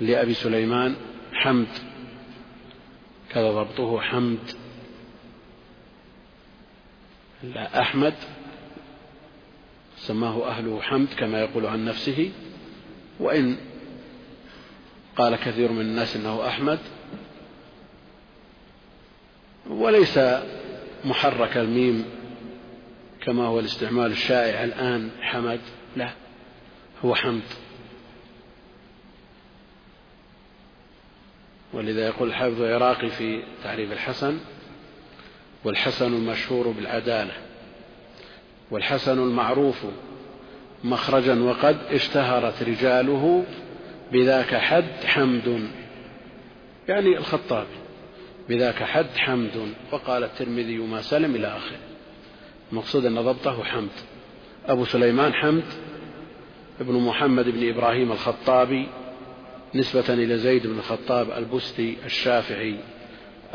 [0.02, 0.96] لأبي سليمان
[1.34, 1.68] حمد
[3.30, 4.52] كذا ضبطه حمد.
[7.44, 8.14] لا أحمد
[9.98, 12.32] سماه أهله حمد كما يقول عن نفسه
[13.20, 13.58] وإن
[15.18, 16.80] قال كثير من الناس إنه أحمد
[19.70, 20.20] وليس
[21.06, 22.06] محرك الميم
[23.22, 25.60] كما هو الاستعمال الشائع الآن حمد
[25.96, 26.10] لا
[27.06, 27.42] هو حمد.
[31.74, 34.40] ولذا يقول الحافظ العراقي في تعريف الحسن
[35.64, 37.34] والحسن المشهور بالعدالة
[38.72, 39.86] والحسن المعروف
[40.84, 43.46] مخرجا وقد اشتهرت رجاله
[44.12, 45.70] بذاك حد حمد.
[46.88, 47.78] يعني الخطابي
[48.50, 49.74] بذاك حد حمد.
[49.92, 51.80] وقال الترمذي ما سلم إلى آخره.
[52.72, 53.90] المقصود أن ضبطه حمد.
[54.68, 55.64] أبو سليمان حمد.
[56.82, 58.88] ابن محمد بن إبراهيم الخطابي.
[59.76, 62.76] نسبة إلى زيد بن الخطاب البستي الشافعي.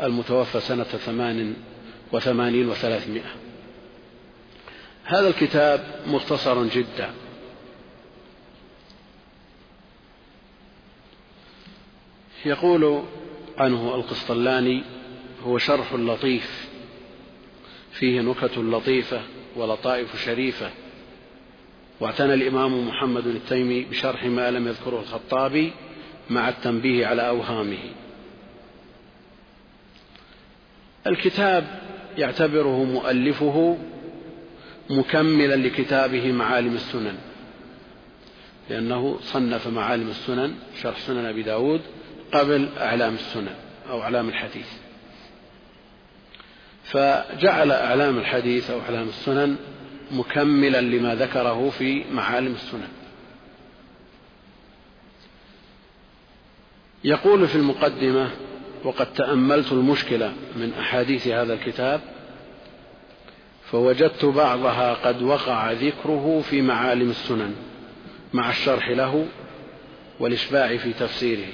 [0.01, 1.53] المتوفى سنة ثمان
[2.11, 3.35] وثمانين وثلاثمائة.
[5.03, 7.09] هذا الكتاب مختصر جدا.
[12.45, 13.03] يقول
[13.57, 14.83] عنه القسطلاني
[15.43, 16.67] هو شرح لطيف
[17.91, 19.21] فيه نكت لطيفة
[19.55, 20.69] ولطائف شريفة.
[21.99, 25.71] واعتنى الإمام محمد التيمي بشرح ما لم يذكره الخطابي
[26.29, 27.77] مع التنبيه على أوهامه.
[31.07, 31.79] الكتاب
[32.17, 33.77] يعتبره مؤلفه
[34.89, 37.17] مكملا لكتابه معالم السنن
[38.69, 41.81] لأنه صنف معالم السنن شرح سنن أبي داود
[42.33, 43.55] قبل أعلام السنن
[43.89, 44.67] أو أعلام الحديث.
[46.83, 49.55] فجعل أعلام الحديث أو أعلام السنن
[50.11, 52.87] مكملا لما ذكره في معالم السنن.
[57.03, 58.31] يقول في المقدمة
[58.83, 62.01] وقد تأملت المشكلة من أحاديث هذا الكتاب
[63.71, 67.55] فوجدت بعضها قد وقع ذكره في معالم السنن
[68.33, 69.25] مع الشرح له
[70.19, 71.47] والإشباع في تفسيره.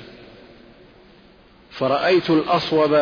[1.73, 2.93] فرأيت الأصوب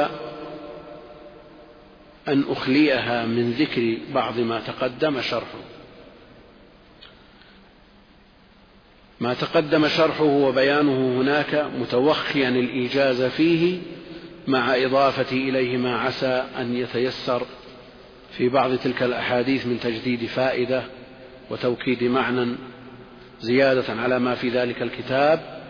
[2.27, 5.59] أن أخليها من ذكر بعض ما تقدم شرحه.
[9.19, 13.79] ما تقدم شرحه وبيانه هناك متوخيا الإيجاز فيه
[14.47, 17.45] مع إضافة إليه ما عسى أن يتيسر
[18.37, 20.83] في بعض تلك الأحاديث من تجديد فائدة
[21.49, 22.55] وتوكيد معنى
[23.39, 25.60] زيادة على ما في ذلك الكتاب.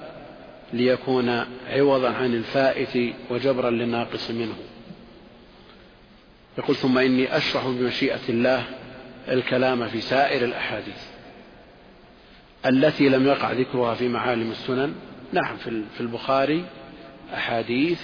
[0.73, 4.55] ليكون عوضا عن الفائت وجبرا للناقص منه.
[6.57, 8.63] يقول ثم إني أشرح بمشيئة الله
[9.27, 11.03] الكلام في سائر الأحاديث
[12.65, 14.95] التي لم يقع ذكرها في معالم السنن.
[15.33, 15.57] نعم
[15.97, 16.65] في البخاري
[17.33, 18.01] أحاديث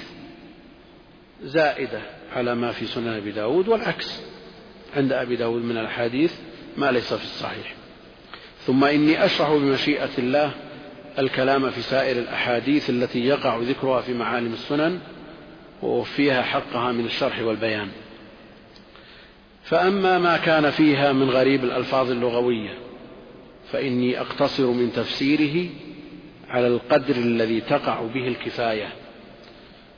[1.43, 2.01] زائدة
[2.36, 4.22] على ما في سنن أبي داود والعكس
[4.95, 6.34] عند أبي داود من الأحاديث
[6.78, 7.76] ما ليس في الصحيح.
[8.65, 10.51] ثم إني أشرح بمشيئة الله
[11.20, 14.99] الكلام في سائر الأحاديث التي يقع ذكرها في معالم السنن
[15.84, 17.88] ووفيها حقها من الشرح والبيان.
[19.63, 22.74] فأما ما كان فيها من غريب الألفاظ اللغوية
[23.72, 25.70] فإني أقتصر من تفسيره
[26.49, 28.88] على القدر الذي تقع به الكفاية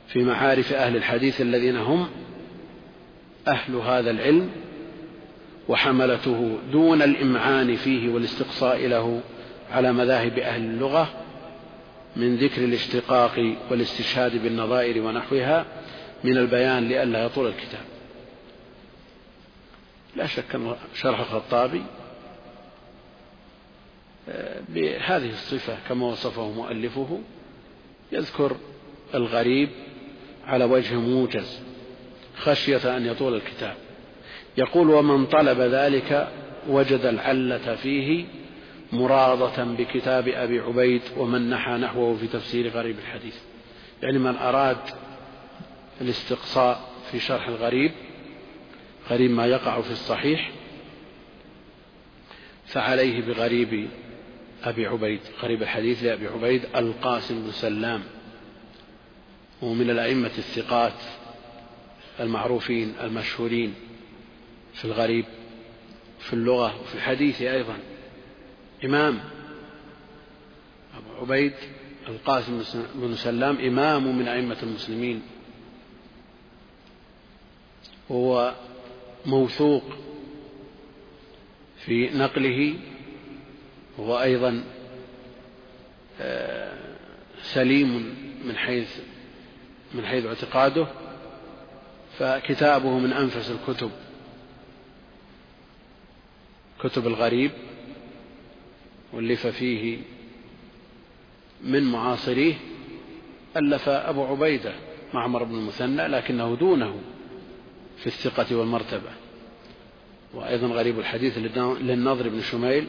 [0.08, 2.08] في معارف أهل الحديث الذين هم
[3.48, 4.50] أهل هذا العلم
[5.68, 9.22] وحملته دون الإمعان فيه والاستقصاء له
[9.72, 11.10] على مذاهب أهل اللغة
[12.16, 15.66] من ذكر الاشتقاق والاستشهاد بالنظائر ونحوها
[16.24, 17.84] من البيان لئلا يطول الكتاب.
[20.16, 21.82] لا شك أن شرح الخطابي
[24.30, 27.20] آه، بهذه الصفة كما وصفه مؤلفه
[28.12, 28.58] يذكر
[29.16, 29.70] الغريب
[30.46, 31.60] على وجه موجز
[32.38, 33.76] خشية أن يطول الكتاب.
[34.58, 36.28] يقول ومن طلب ذلك
[36.68, 38.26] وجد العلة فيه
[38.92, 43.36] مرادة بكتاب أبي عبيد ومن نحى نحوه في تفسير غريب الحديث.
[44.04, 44.78] يعني من أراد
[46.02, 47.92] الاستقصاء في شرح الغريب
[49.10, 50.52] غريب ما يقع في الصحيح
[52.66, 53.90] فعليه بغريب
[54.64, 58.04] أبي عبيد غريب الحديث لأبي عبيد القاسم بن سلام
[59.62, 61.02] ومن الأئمة الثقات
[62.20, 63.74] المعروفين المشهورين
[64.74, 65.26] في الغريب
[66.20, 67.78] في اللغة وفي الحديث أيضا.
[68.86, 69.20] إمام.
[70.98, 71.54] أبو عبيد
[72.08, 72.64] القاسم
[72.96, 75.22] بن سلام إمام من أئمة المسلمين.
[78.10, 78.56] وهو
[79.26, 79.84] موثوق
[81.86, 82.80] في نقله.
[83.98, 84.64] وهو أيضا
[86.22, 86.96] آه،
[87.42, 88.16] سليم
[88.46, 89.00] من حيث
[89.94, 90.88] من حيث اعتقاده.
[92.18, 93.92] فكتابه من أنفس الكتب.
[96.84, 97.52] كتب الغريب.
[99.14, 99.98] واللف فيه
[101.64, 102.54] من معاصريه
[103.58, 104.74] ألف أبو عبيدة
[105.14, 106.96] معمر بن المثنى لكنه دونه
[107.98, 109.12] في الثقة والمرتبة.
[110.34, 112.88] وأيضا غريب الحديث للنضر بن شميل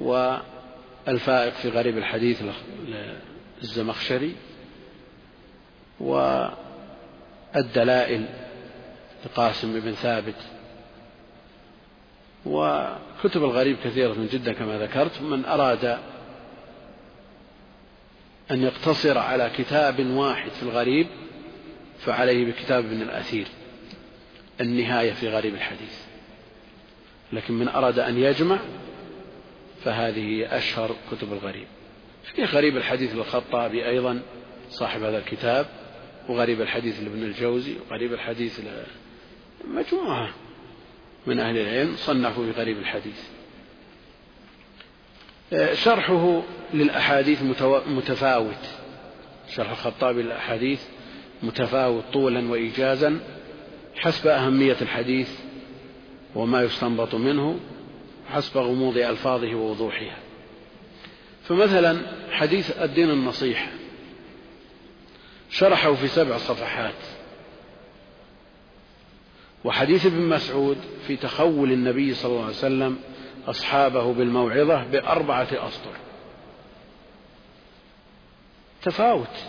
[0.00, 2.42] والفائق في غريب الحديث
[3.62, 4.34] للزمخشري
[7.54, 8.26] والدلائل
[9.24, 10.34] لقاسم بن ثابت
[12.46, 15.98] وكتب الغريب كثيرة جدا كما ذكرت من أراد
[18.50, 21.06] أن يقتصر على كتاب واحد في الغريب
[21.98, 23.46] فعليه بكتاب ابن الأثير
[24.60, 25.98] النهاية في غريب الحديث.
[27.32, 28.58] لكن من أراد أن يجمع
[29.84, 31.66] فهذه أشهر كتب الغريب.
[32.22, 34.22] في غريب الحديث للخطابي أيضا
[34.70, 35.66] صاحب هذا الكتاب
[36.28, 38.60] وغريب الحديث لابن الجوزي وغريب الحديث
[39.64, 40.34] مجموعة
[41.26, 43.20] من أهل العلم صنفوا في غريب الحديث.
[45.52, 46.42] آه، شرحه
[46.74, 47.42] للأحاديث
[47.86, 48.68] متفاوت.
[49.48, 50.82] شرح الخطابي للأحاديث
[51.42, 53.20] متفاوت طولا وإيجازا
[53.96, 55.30] حسب أهمية الحديث
[56.34, 57.60] وما يستنبط منه
[58.30, 60.16] حسب غموض ألفاظه ووضوحها.
[61.44, 62.00] فمثلا
[62.30, 63.68] حديث الدين النصيحة
[65.50, 67.21] شرحه في سبع صفحات.
[69.64, 72.98] وحديث ابن مسعود في تخول النبي صلى الله عليه وسلم
[73.46, 75.92] أصحابه بالموعظة بأربعة أسطر.
[78.82, 79.46] تفاوت.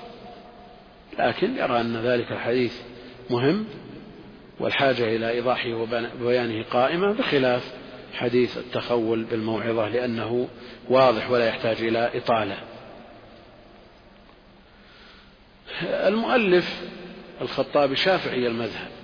[1.20, 2.82] لكن يرى أن ذلك الحديث
[3.30, 3.66] مهم
[4.60, 5.74] والحاجة إلى إيضاحه
[6.22, 7.74] وبيانه قائمة بخلاف
[8.14, 10.48] حديث التخول بالموعظة لأنه
[10.90, 12.58] واضح ولا يحتاج إلى إطالة.
[15.82, 16.82] المؤلف
[17.42, 19.03] الخطابي شافعي المذهب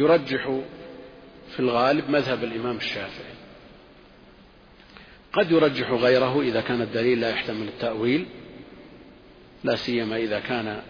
[0.00, 0.60] يرجح
[1.50, 3.34] في الغالب مذهب الإمام الشافعي.
[5.32, 8.26] قد يرجح غيره إذا كان الدليل لا يحتمل التأويل
[9.64, 10.82] لا سيما إذا كان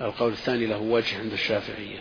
[0.00, 1.98] القول الثاني له وجه عند الشافعية.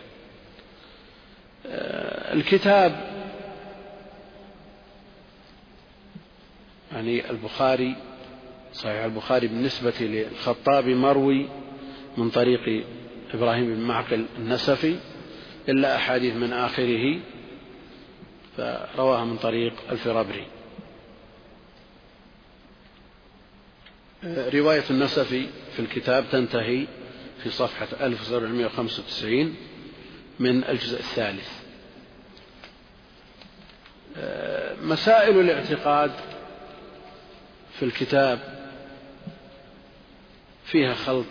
[1.65, 3.17] آه، الكتاب
[6.91, 7.95] يعني البخاري
[8.73, 11.49] صحيح البخاري بالنسبة للخطابي مروي
[12.17, 12.85] من طريق
[13.33, 14.95] إبراهيم بن معقل النسفي
[15.70, 17.20] إلا أحاديث من آخره
[18.57, 20.47] فرواها من طريق الفرابري.
[24.53, 26.88] رواية النسفي في الكتاب تنتهي
[27.43, 29.55] في صفحة 1795
[30.39, 31.49] من الجزء الثالث.
[34.82, 36.11] مسائل الاعتقاد
[37.80, 38.39] في الكتاب
[40.65, 41.26] فيها خلط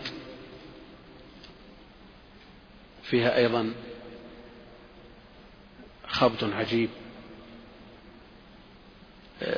[3.03, 3.73] فيها أيضا
[6.17, 6.89] خبط عجيب.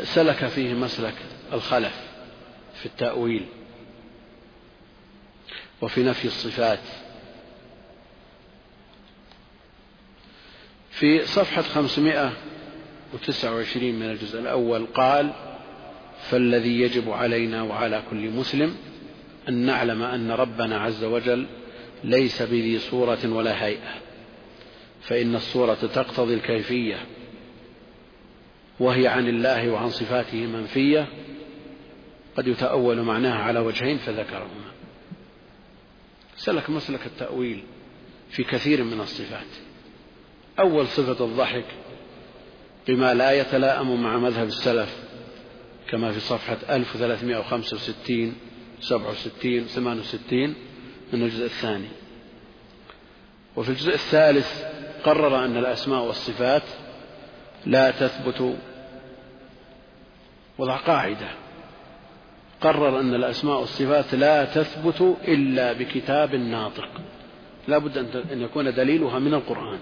[0.02, 1.14] سلك فيه مسلك
[1.52, 1.94] الخلف
[2.74, 3.46] في التأويل
[5.80, 6.80] وفي نفي الصفات.
[10.90, 12.32] في صفحة خمسمائة
[13.14, 15.32] وتسعة وعشرين من الجزء الأول قال
[16.30, 18.76] فالذي يجب علينا وعلى كل مسلم
[19.48, 21.46] أن نعلم أن ربنا عز وجل
[22.04, 24.07] ليس بذي صورة ولا هيئة.
[25.02, 27.06] فإن الصورة تقتضي الكيفية
[28.80, 31.08] وهي عن الله وعن صفاته منفية
[32.36, 34.72] قد يتأول معناها على وجهين فذكرهما.
[36.36, 37.64] سلك مسلك التأويل
[38.30, 39.46] في كثير من الصفات.
[40.58, 41.64] أول صفة الضحك
[42.88, 44.96] بما لا يتلائم مع مذهب السلف
[45.88, 48.34] كما في صفحة 1365
[48.80, 50.54] 67 68
[51.12, 51.88] من الجزء الثاني.
[53.56, 56.62] وفي الجزء الثالث قرر أن الأسماء والصفات
[57.66, 58.56] لا تثبت
[60.58, 61.28] وضع قاعدة.
[62.60, 66.88] قرر أن الأسماء والصفات لا تثبت إلا بكتاب ناطق.
[67.68, 67.98] لا بد
[68.32, 69.78] أن يكون دليلها من القرآن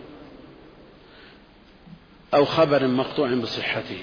[2.34, 3.98] أو خبر مقطوع بصحته.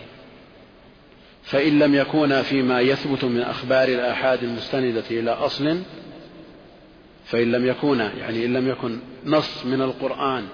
[1.43, 5.81] فإن لم يكون فيما يثبت من أخبار الآحاد المستندة إلى أصل
[7.25, 10.47] فإن لم يكون يعني إن لم يكن نص من القرآن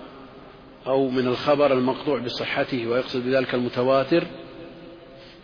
[0.88, 4.24] أو من الخبر المقطوع بصحته ويقصد بذلك المتواتر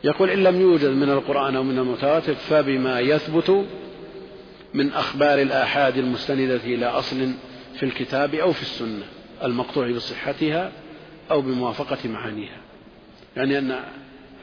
[0.03, 3.65] يقول إن لم يوجد من القرآن أو من المتواتر فبما يثبت
[4.73, 7.31] من أخبار الآحاد المستندة إلى أصل
[7.75, 9.05] في الكتاب أو في السنة
[9.43, 10.71] المقطوع بصحتها
[11.31, 12.57] أو بموافقة معانيها.
[13.37, 13.79] يعني أن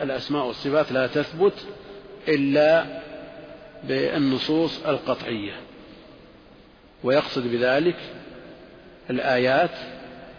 [0.00, 1.66] الأسماء والصفات لا تثبت
[2.28, 3.02] إلا
[3.84, 5.52] بالنصوص القطعية
[7.04, 7.96] ويقصد بذلك
[9.10, 9.78] الآيات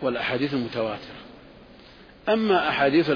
[0.04, 1.24] والأحاديث المتواترة.
[2.30, 3.10] أما أحاديث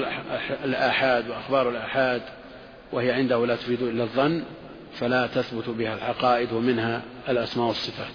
[0.64, 2.22] الآحاد وأخبار الآحاد
[2.92, 4.42] وهي عنده لا تفيد إلا الظن
[4.94, 8.14] فلا تثبت بها العقائد ومنها الأسماء والصفات.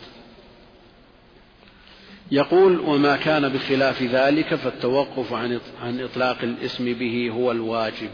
[2.31, 8.09] يقول وما كان بخلاف ذلك فالتوقف عن عن إطلاق الاسم به هو الواجب.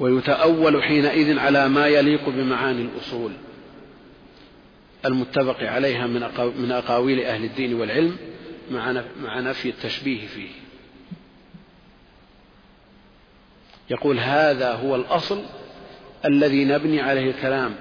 [0.00, 3.32] ويتأول حينئذ على ما يليق بمعاني الأصول.
[5.06, 6.06] المتفق عليها
[6.56, 8.16] من أقاويل أهل الدين والعلم
[9.20, 10.50] مع نفي التشبيه فيه.
[13.90, 15.42] يقول هذا هو الأصل
[16.24, 17.74] الذي نبني عليه الكلام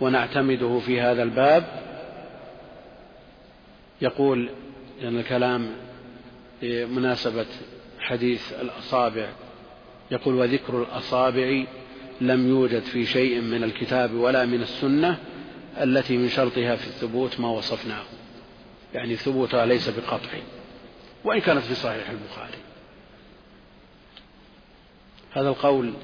[0.00, 1.64] ونعتمده في هذا الباب.
[4.02, 4.50] يقول
[5.02, 5.70] لأن الكلام
[6.62, 7.46] بمناسبة
[8.00, 9.28] حديث الأصابع
[10.10, 11.64] يقول وذكر الأصابع
[12.20, 15.18] لم يوجد في شيء من الكتاب ولا من السنة
[15.76, 18.04] التي من شرطها في الثبوت ما وصفناه.
[18.94, 20.38] يعني ثبوتها ليس بقطع
[21.24, 22.58] وإن كانت في صحيح البخاري.
[25.32, 25.94] هذا القول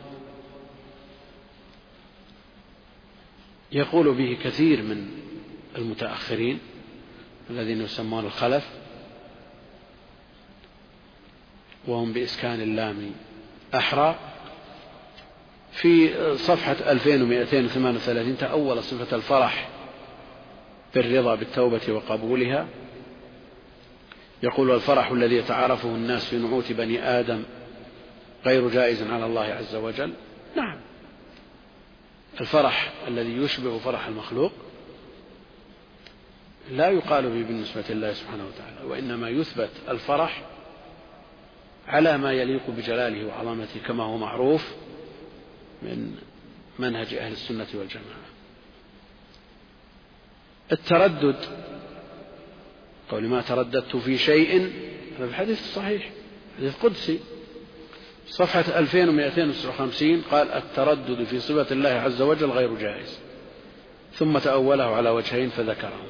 [3.72, 5.10] يقول به كثير من
[5.76, 6.58] المتأخرين
[7.50, 8.68] الذين يسمون الخلف
[11.86, 13.12] وهم بإسكان اللام
[13.74, 14.33] أحرى
[15.74, 19.68] في صفحة 2238 تأول صفة الفرح
[20.94, 22.66] بالرضا بالتوبة وقبولها.
[24.42, 27.42] يقول الفرح الذي يتعارفه الناس في نعوت بني آدم
[28.46, 30.12] غير جائز على الله عز وجل.
[30.56, 30.80] نعم.
[32.40, 34.52] الفرح الذي يشبه فرح المخلوق
[36.70, 40.42] لا يقال به بالنسبة لله سبحانه وتعالى وإنما يثبت الفرح
[41.88, 44.74] على ما يليق بجلاله وعظمته كما هو معروف
[45.84, 46.16] من
[46.78, 48.24] منهج أهل السنة والجماعة.
[50.72, 51.36] التردد
[53.10, 54.72] قول ما ترددت في شيء
[55.18, 56.10] هذا الحديث الصحيح
[56.58, 57.20] حديث قدسي.
[58.28, 63.18] صفحة 2259 قال التردد في صفة الله عز وجل غير جائز.
[64.14, 66.06] ثم تأوله على وجهين فذكرهم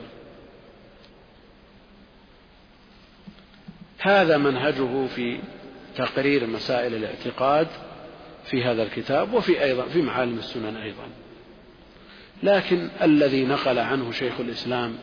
[3.99, 5.39] هذا منهجه في
[5.97, 7.69] تقرير مسائل الاعتقاد
[8.45, 11.07] في هذا الكتاب وفي أيضا في معالم السنن أيضا.
[12.43, 14.99] لكن الذي نقل عنه شيخ الإسلام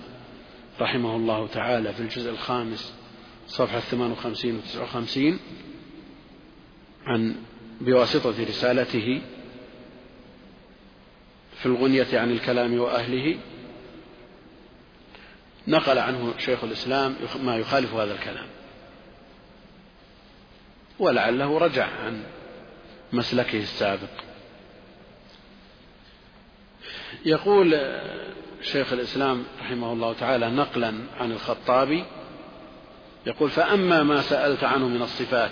[0.81, 2.93] رحمه الله تعالى في الجزء الخامس
[3.47, 5.39] صفحة 58 و 59
[7.05, 7.35] عن
[7.81, 9.21] بواسطة رسالته
[11.59, 13.37] في الغنية عن الكلام وأهله
[15.67, 18.47] نقل عنه شيخ الإسلام ما يخالف هذا الكلام.
[20.99, 22.23] ولعله رجع عن
[23.13, 24.09] مسلكه السابق.
[27.25, 27.79] يقول
[28.61, 32.03] شيخ الإسلام رحمه الله تعالى نقلا عن الخطابي
[33.25, 35.51] يقول فأما ما سألت عنه من الصفات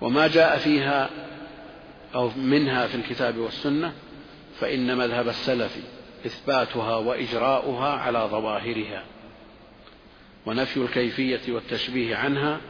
[0.00, 1.10] وما جاء فيها
[2.14, 3.92] أو منها في الكتاب والسنة
[4.60, 5.76] فإن مذهب السلف
[6.26, 9.04] إثباتها وإجراؤها على ظواهرها
[10.46, 12.60] ونفي الكيفية والتشبيه عنها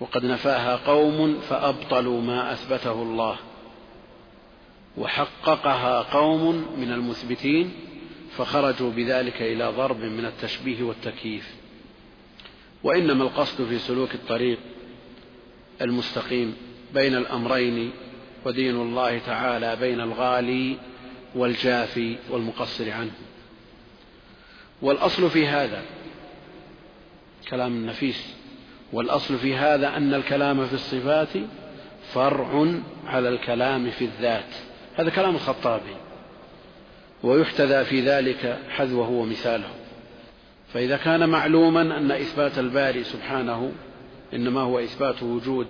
[0.00, 3.36] وقد نفاها قوم فأبطلوا ما أثبته الله
[4.96, 7.72] وحققها قوم من المثبتين
[8.36, 11.54] فخرجوا بذلك إلى ضرب من التشبيه والتكييف
[12.82, 14.58] وإنما القصد في سلوك الطريق
[15.80, 16.56] المستقيم
[16.94, 17.90] بين الأمرين
[18.44, 20.76] ودين الله تعالى بين الغالي
[21.34, 23.12] والجافي والمقصر عنه
[24.82, 25.82] والأصل في هذا
[27.48, 28.35] كلام نفيس
[28.92, 31.28] والأصل في هذا أن الكلام في الصفات
[32.14, 32.66] فرع
[33.06, 34.54] على الكلام في الذات.
[34.96, 35.96] هذا كلام الخطابي
[37.22, 39.68] ويحتذى في ذلك حذوه ومثاله.
[40.72, 43.72] فإذا كان معلوما أن إثبات الباري سبحانه
[44.34, 45.66] إنما هو إثبات وجود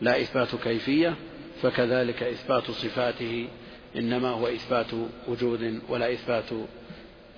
[0.00, 1.14] لا إثبات كيفية
[1.62, 3.48] فكذلك إثبات صفاته
[3.96, 4.86] إنما هو إثبات
[5.28, 6.50] وجود ولا إثبات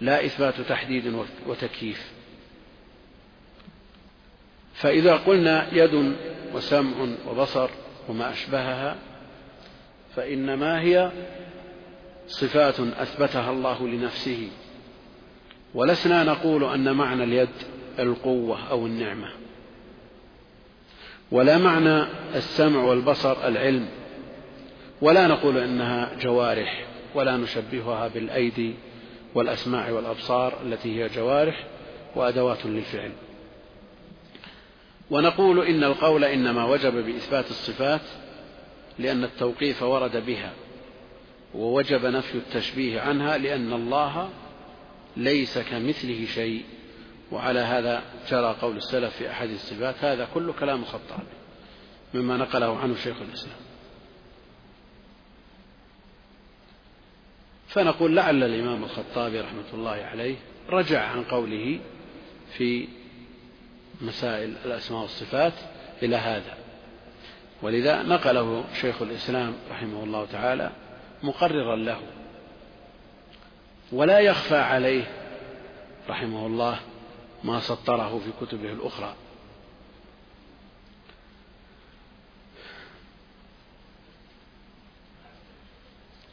[0.01, 1.15] لا إثبات تحديد
[1.47, 2.20] وتكييف.
[4.75, 6.15] فإذا قلنا يد
[6.55, 7.71] وسمع وبصر
[8.09, 8.97] وما أشبهها
[10.17, 11.11] فإنما هي
[12.27, 14.49] صفات أثبتها الله لنفسه.
[15.75, 17.49] ولسنا نقول أن معنى اليد
[17.99, 19.29] القوة أو النعمة.
[21.33, 22.05] ولا معنى
[22.35, 23.89] السمع والبصر العلم.
[25.03, 28.75] ولا نقول إنها جوارح ولا نشبهها بالأيدي
[29.35, 31.65] والأسماع والأبصار التي هي جوارح
[32.17, 33.13] وأدوات للفعل.
[35.11, 38.01] ونقول إن القول إنما وجب بإثبات الصفات
[38.99, 40.53] لأن التوقيف ورد بها
[41.55, 44.31] ووجب نفي التشبيه عنها لأن الله
[45.17, 46.65] ليس كمثله شيء.
[47.33, 51.37] وعلى هذا جرى قول السلف في أحد الصفات هذا كله كلام الخطابي
[52.15, 53.57] مما نقله عنه شيخ الإسلام.
[57.69, 60.37] فنقول لعل الإمام الخطابي رحمة الله عليه
[60.69, 61.81] رجع عن قوله
[62.57, 62.89] في
[64.01, 65.53] مسائل الأسماء والصفات
[66.03, 66.57] إلى هذا.
[67.63, 70.71] ولذا نقله شيخ الإسلام رحمه الله تعالى
[71.23, 72.01] مقررا له.
[73.93, 75.05] ولا يخفى عليه
[76.09, 76.81] رحمه الله
[77.45, 79.15] ما سطره في كتبه الأخرى.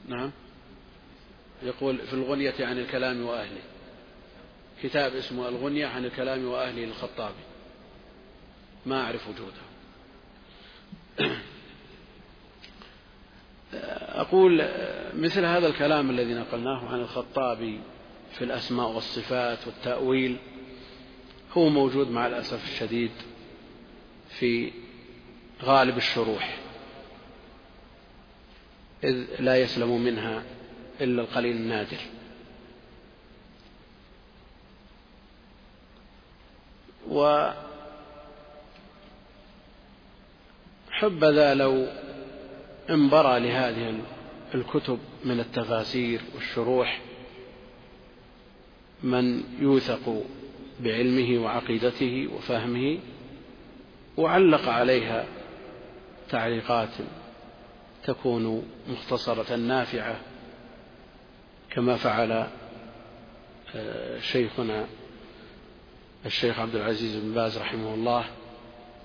[0.08, 0.32] نعم.
[1.64, 3.62] يقول في الغنية عن الكلام وأهله.
[4.84, 7.47] كتاب اسمه الغنية عن الكلام وأهله للخطابي
[8.86, 9.68] ما أعرف وجوده.
[14.02, 14.70] أقول
[15.14, 17.80] مثل هذا الكلام الذي نقلناه عن الخطابي
[18.32, 20.38] في الأسماء والصفات والتأويل
[21.58, 23.12] هو موجود مع الأسف الشديد
[24.30, 24.72] في
[25.64, 26.58] غالب الشروح.
[29.04, 30.44] إذ لا يسلم منها
[31.02, 31.98] إلا القليل النادر.
[37.10, 37.52] و
[41.00, 41.88] حبذا لو
[42.90, 44.00] انبرى لهذه
[44.56, 47.02] الكتب من التفاسير والشروح
[49.04, 50.24] من يوثق
[50.80, 53.00] بعلمه وعقيدته وفهمه
[54.18, 55.26] وعلق عليها
[56.30, 56.90] تعليقات
[58.04, 60.20] تكون مختصرة نافعة
[61.70, 62.48] كما فعل
[63.76, 64.86] آه، شيخنا
[66.26, 68.26] الشيخ عبد العزيز بن باز رحمه الله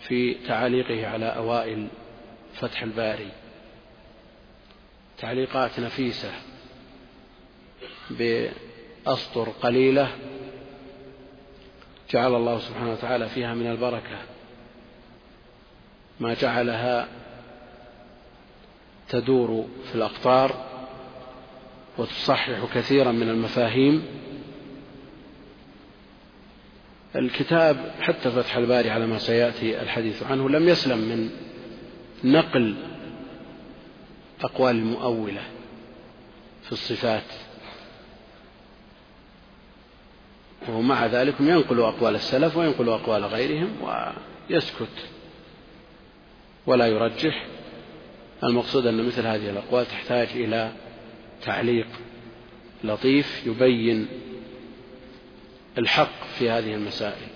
[0.09, 1.88] في تعاليقه على أوائل
[2.55, 3.30] فتح الباري.
[5.18, 6.32] تعليقات نفيسة
[8.11, 10.12] بأسطر قليلة
[12.11, 14.18] جعل الله سبحانه وتعالى فيها من البركة.
[16.20, 17.09] ما جعلها
[19.09, 20.72] تدور في الأقطار
[21.98, 24.22] وتصحح كثيرا من المفاهيم
[27.16, 31.30] الكتاب حتى فتح الباري على ما سيأتي الحديث عنه لم يسلم من
[32.24, 32.74] نقل
[34.40, 35.42] أقوال المؤولة
[36.62, 37.24] في الصفات.
[40.68, 45.08] ومع ذلك ينقل أقوال السلف وينقل أقوال غيرهم ويسكت
[46.66, 47.46] ولا يرجح.
[48.44, 50.72] المقصود أن مثل هذه الأقوال تحتاج إلى
[51.42, 51.86] تعليق
[52.84, 54.08] لطيف يبين
[55.79, 57.29] الحق في هذه المسائل.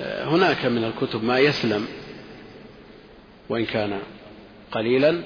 [0.00, 1.88] هناك من الكتب ما يسلم
[3.48, 4.00] وإن كان
[4.72, 5.22] قليلا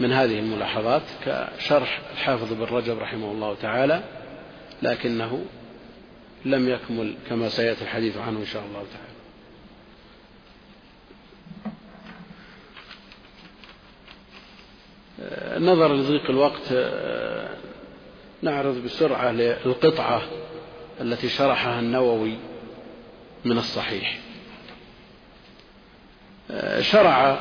[0.00, 4.02] من هذه الملاحظات كشرح الحافظ بن رجب رحمه الله تعالى
[4.82, 5.44] لكنه
[6.44, 9.12] لم يكمل كما سيأتي الحديث عنه إن شاء الله تعالى.
[15.58, 16.72] نظرا لضيق الوقت
[18.42, 20.22] نعرض بسرعة للقطعة
[21.00, 22.36] التي شرحها النووي
[23.44, 24.18] من الصحيح.
[26.80, 27.38] شرع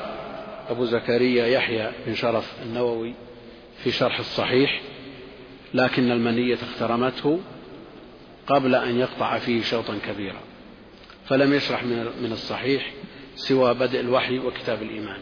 [0.69, 3.13] أبو زكريا يحيى بن شرف النووي
[3.83, 4.81] في شرح الصحيح
[5.73, 7.39] لكن المنية اخترمته
[8.47, 10.39] قبل أن يقطع فيه شوطا كبيرا
[11.25, 11.83] فلم يشرح
[12.21, 12.91] من الصحيح
[13.35, 15.21] سوى بدء الوحي وكتاب الإيمان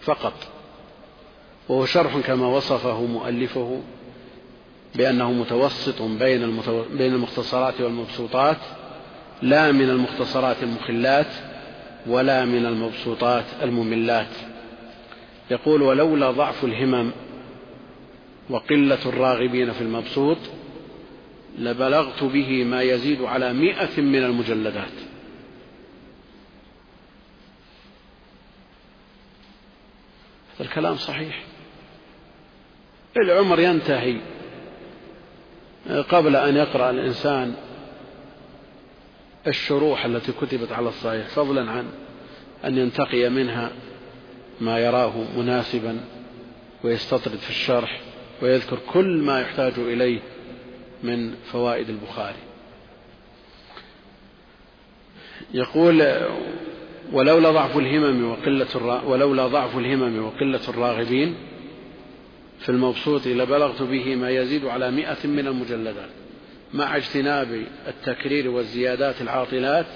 [0.00, 0.34] فقط.
[1.68, 3.82] وهو شرح كما وصفه مؤلفه
[4.94, 6.60] بأنه متوسط بين
[6.92, 8.58] بين المختصرات والمبسوطات
[9.42, 11.32] لا من المختصرات المخلات
[12.06, 14.36] ولا من المبسوطات المملات.
[15.50, 17.10] يقول ولولا ضعف الهمم
[18.50, 20.38] وقلة الراغبين في المبسوط
[21.58, 24.92] لبلغت به ما يزيد على مئة من المجلدات.
[30.60, 31.42] الكلام صحيح.
[33.16, 34.33] العمر ينتهي.
[35.88, 37.54] قبل أن يقرأ الإنسان
[39.46, 41.84] الشروح التي كتبت على الصحيح فضلا عن
[42.64, 43.70] أن ينتقي منها
[44.60, 46.00] ما يراه مناسبا
[46.84, 48.00] ويستطرد في الشرح
[48.42, 50.20] ويذكر كل ما يحتاج إليه
[51.02, 52.38] من فوائد البخاري.
[55.54, 56.16] يقول
[57.12, 61.34] ولولا ضعف الهمم وقلة ولولا ضعف الهمم وقلة الراغبين
[62.64, 66.10] في المبسوط لبلغت به ما يزيد على مئة من المجلدات.
[66.74, 69.86] مع اجتناب التكرير والزيادات العاطلات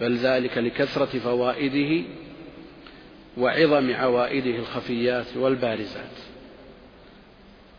[0.00, 2.04] بل ذلك لكثرة فوائده
[3.38, 6.16] وعظم عوائده الخفيات والبارزات.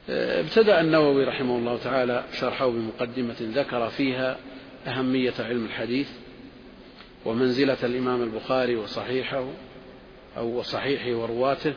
[0.10, 4.38] ابتدأ النووي رحمه الله تعالى شرحه بمقدمة ذكر فيها
[4.88, 6.10] أهمية علم الحديث
[7.26, 9.46] ومنزلة الإمام البخاري وصحيحه
[10.38, 11.74] أو وصحيحه ورواته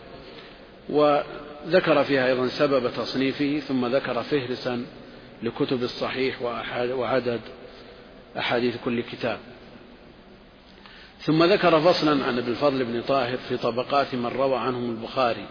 [1.67, 4.85] وذكر فيها أيضا سبب تصنيفه ثم ذكر فهرسا
[5.43, 6.43] لكتب الصحيح
[6.73, 7.41] وعدد
[8.39, 9.39] أحاديث كل كتاب.
[11.19, 15.47] ثم ذكر فصلا عن ابن الفضل بن طاهر في طبقات من روى عنهم البخاري.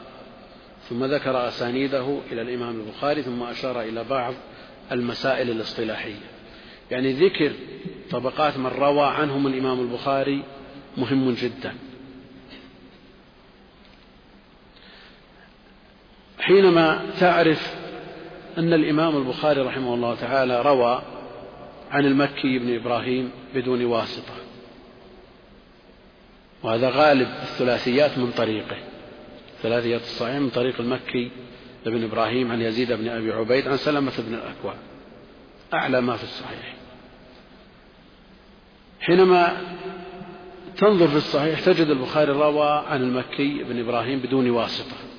[0.89, 4.34] ثم ذكر أسانيده إلى الإمام البخاري ثم أشار إلى بعض
[4.91, 6.20] المسائل الاصطلاحية.
[6.91, 7.53] يعني ذكر
[8.11, 10.43] طبقات من روى عنهم الإمام البخاري
[10.97, 11.76] مهم جدا.
[16.44, 17.76] حينما تعرف
[18.58, 21.02] أن الإمام البخاري رحمه الله تعالى روى
[21.91, 24.34] عن المكي بن إبراهيم بدون واسطة.
[26.64, 28.78] وهذا غالب الثلاثيات من طريقه.
[29.62, 31.32] ثلاثيات الصحيح من طريق المكي
[31.86, 34.74] بن إبراهيم عن يزيد بن أبي عبيد عن سلمة بن الأكوع.
[35.74, 36.76] أعلى ما في الصحيح.
[39.00, 39.58] حينما
[40.78, 45.12] تنظر في الصحيح تجد البخاري روى عن المكي بن إبراهيم بدون واسطة.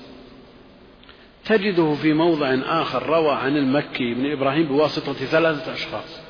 [1.45, 6.21] تجده في موضع آخر روى عن المكي بن إبراهيم بواسطة ثلاثة أشخاص.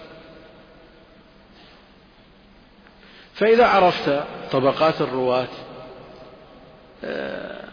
[3.33, 5.47] فإذا عرفت طبقات الرواة
[7.03, 7.65] آه،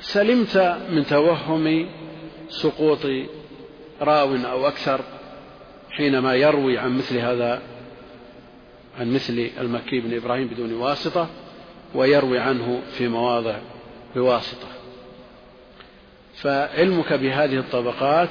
[0.00, 1.88] سلمت من توهم
[2.48, 3.06] سقوط
[4.00, 5.00] راو أو أكثر
[5.90, 7.62] حينما يروي عن مثل هذا
[8.98, 11.28] عن مثل المكي بن إبراهيم بدون واسطة
[11.94, 13.58] ويروي عنه في مواضع
[14.14, 14.75] بواسطة.
[16.36, 18.30] فعلمك بهذه الطبقات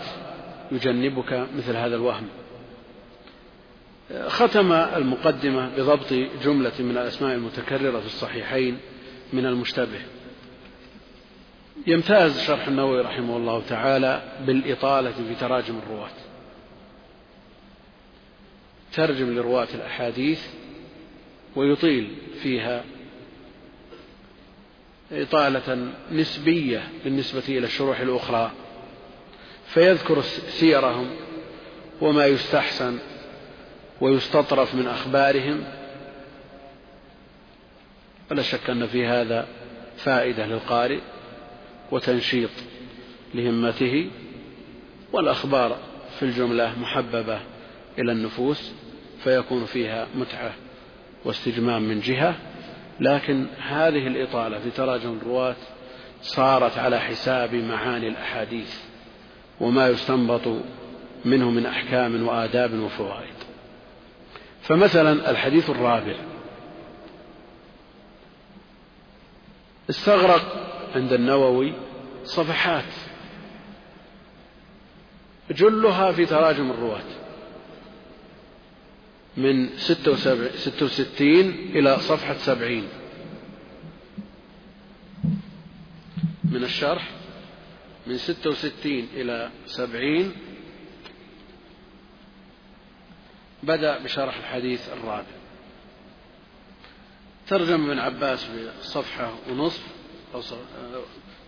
[0.71, 2.27] يجنبك مثل هذا الوهم.
[4.27, 8.77] ختم المقدمة بضبط جملة من الأسماء المتكررة في الصحيحين
[9.33, 9.99] من المشتبه.
[11.87, 16.09] يمتاز شرح النووي رحمه الله تعالى بالإطالة في تراجم الرواة.
[18.93, 20.47] ترجم لرواة الأحاديث
[21.55, 22.83] ويطيل فيها
[25.11, 28.51] إطالة نسبية بالنسبة إلى الشروح الأخرى
[29.67, 30.21] فيذكر
[30.59, 31.09] سيرهم
[32.01, 32.97] وما يستحسن
[34.01, 35.63] ويستطرف من أخبارهم.
[38.31, 39.47] ولا شك أن في هذا
[39.97, 40.99] فائدة للقارئ
[41.91, 42.49] وتنشيط
[43.33, 44.09] لهمته
[45.13, 45.77] والأخبار
[46.19, 47.39] في الجملة محببة
[47.99, 48.71] إلى النفوس
[49.23, 50.53] فيكون فيها متعة
[51.25, 52.35] واستجمام من جهة.
[52.99, 55.55] لكن هذه الإطالة في تراجم الرواة
[56.21, 58.79] صارت على حساب معاني الأحاديث
[59.59, 60.47] وما يستنبط
[61.25, 63.35] منه من أحكام وآداب وفوائد.
[64.61, 66.15] فمثلا الحديث الرابع.
[69.89, 71.73] استغرق عند النووي
[72.23, 72.93] صفحات
[75.51, 77.24] جلها في تراجم الرواة.
[79.37, 82.87] من ستة وستين إلى صفحة سبعين.
[86.43, 87.11] من الشرح
[88.07, 90.31] من ستة وستين إلى سبعين.
[93.63, 95.35] بدأ بشرح الحديث الرابع.
[97.47, 98.47] ترجم ابن عباس
[98.79, 99.83] بصفحة ونصف
[100.35, 100.41] أو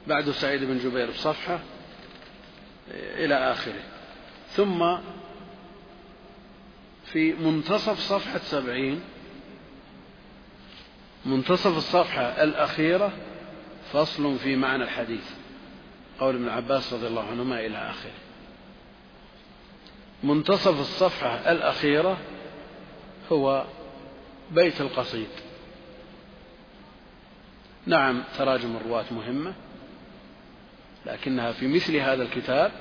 [0.08, 1.60] بعد سعيد بن جبير بصفحة
[2.92, 3.84] إلى آخره.
[4.50, 4.98] ثم
[7.12, 9.02] في منتصف صفحة سبعين
[11.26, 13.12] منتصف الصفحة الأخيرة
[13.94, 15.32] فصل في معنى الحديث
[16.20, 18.12] قول ابن عباس رضي الله عنهما إلى آخره.
[20.24, 22.18] منتصف الصفحة الأخيرة
[23.32, 23.66] هو
[24.52, 25.28] بيت القصيد.
[27.86, 29.54] نعم تراجم الرواة مهمة
[31.06, 32.72] لكنها في مثل هذا الكتاب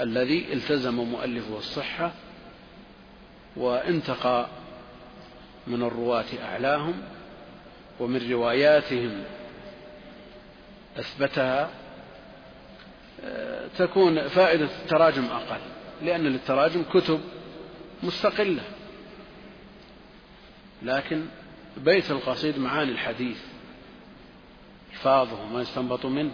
[0.00, 2.12] الذي التزم مؤلفه الصحة
[3.56, 4.46] وانتقى
[5.66, 6.94] من الرواة أعلاهم
[8.00, 9.24] ومن رواياتهم
[10.98, 11.70] أثبتها
[13.78, 15.60] تكون فائدة التراجم أقل
[16.02, 17.20] لأن للتراجم كتب
[18.02, 18.62] مستقلة.
[20.82, 21.26] لكن
[21.76, 23.38] بيت القصيد معاني الحديث
[24.92, 26.30] ألفاظه وما يستنبط منه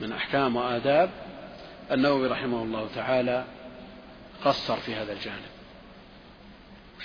[0.00, 1.10] من أحكام وآداب
[1.92, 3.44] النووي رحمه الله تعالى
[4.44, 5.55] قصر في هذا الجانب.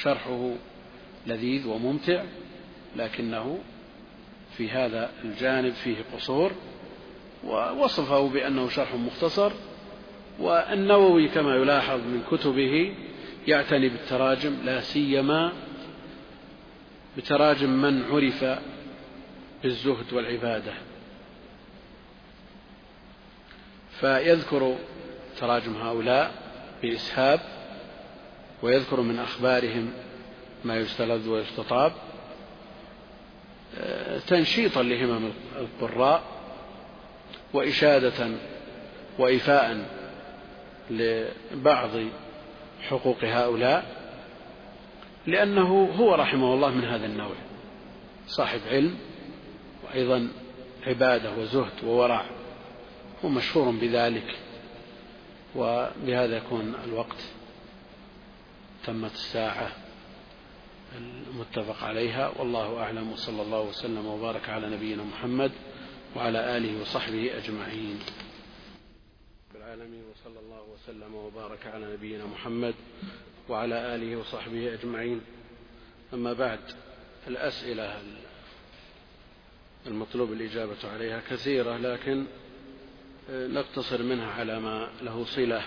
[0.03, 0.53] شرحه
[1.27, 2.23] لذيذ وممتع
[2.95, 3.59] لكنه
[4.57, 6.51] في هذا الجانب فيه قصور
[7.43, 9.51] ووصفه بأنه شرح مختصر
[10.39, 12.95] والنووي كما يلاحظ من كتبه
[13.47, 15.51] يعتني بالتراجم لا سيما
[17.17, 18.59] بتراجم من عرف
[19.63, 20.73] بالزهد والعبادة.
[23.99, 24.75] فيذكر
[25.39, 26.31] تراجم هؤلاء
[26.81, 27.39] بإسهاب
[28.63, 29.93] ويذكر من أخبارهم
[30.65, 31.93] ما يستلذ ويستطاب
[34.27, 36.23] تنشيطا لهمم القراء
[37.53, 38.29] وإشادة
[39.19, 39.85] وإيفاء
[40.89, 41.89] لبعض
[42.81, 44.01] حقوق هؤلاء
[45.27, 47.35] لأنه هو رحمه الله من هذا النوع
[48.27, 48.97] صاحب علم
[49.83, 50.27] وأيضا
[50.87, 52.25] عبادة وزهد وورع
[53.25, 54.35] هو مشهور بذلك
[55.55, 57.25] وبهذا يكون الوقت.
[58.85, 59.71] تمت الساعة
[60.97, 65.51] المتفق عليها والله أعلم وصلى الله وسلم وبارك على نبينا محمد
[66.15, 67.99] وعلى آله وصحبه أجمعين.
[69.55, 72.73] العالمين وصلى الله وسلم وبارك على نبينا محمد
[73.49, 75.21] وعلى آله وصحبه أجمعين.
[76.13, 76.59] أما بعد
[77.27, 78.01] الأسئلة
[79.87, 82.25] المطلوب الإجابة عليها كثيرة لكن
[83.29, 85.63] نقتصر منها على ما له صلة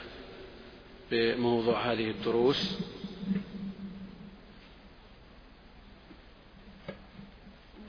[1.10, 2.78] بموضوع هذه الدروس.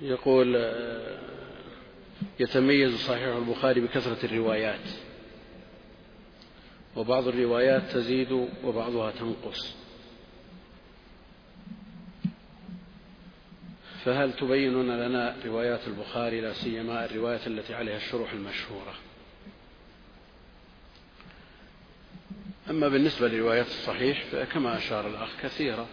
[0.05, 0.55] يقول
[2.39, 4.89] يتميز صحيح البخاري بكثرة الروايات
[6.95, 9.75] وبعض الروايات تزيد وبعضها تنقص.
[14.05, 18.93] فهل تبينون لنا روايات البخاري لا سيما الروايات التي عليها الشروح المشهورة؟
[22.69, 25.87] أما بالنسبة لروايات الصحيح فكما أشار الأخ كثيرة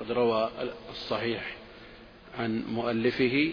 [0.00, 0.50] قد روى
[0.90, 1.59] الصحيح
[2.40, 3.52] عن مؤلفه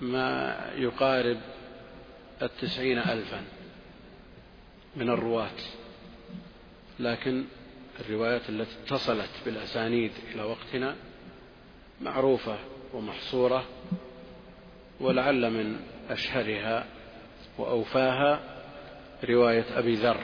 [0.00, 1.40] ما يقارب
[2.42, 3.42] التسعين ألفا
[4.96, 5.50] من الرواة.
[7.00, 7.44] لكن
[8.00, 10.96] الروايات التي اتصلت بالأسانيد إلى وقتنا
[12.00, 12.58] معروفة
[12.92, 13.64] ومحصورة
[15.00, 15.80] ولعل من
[16.10, 16.86] أشهرها
[17.58, 18.40] وأوفاها
[19.24, 20.20] رواية أبي ذر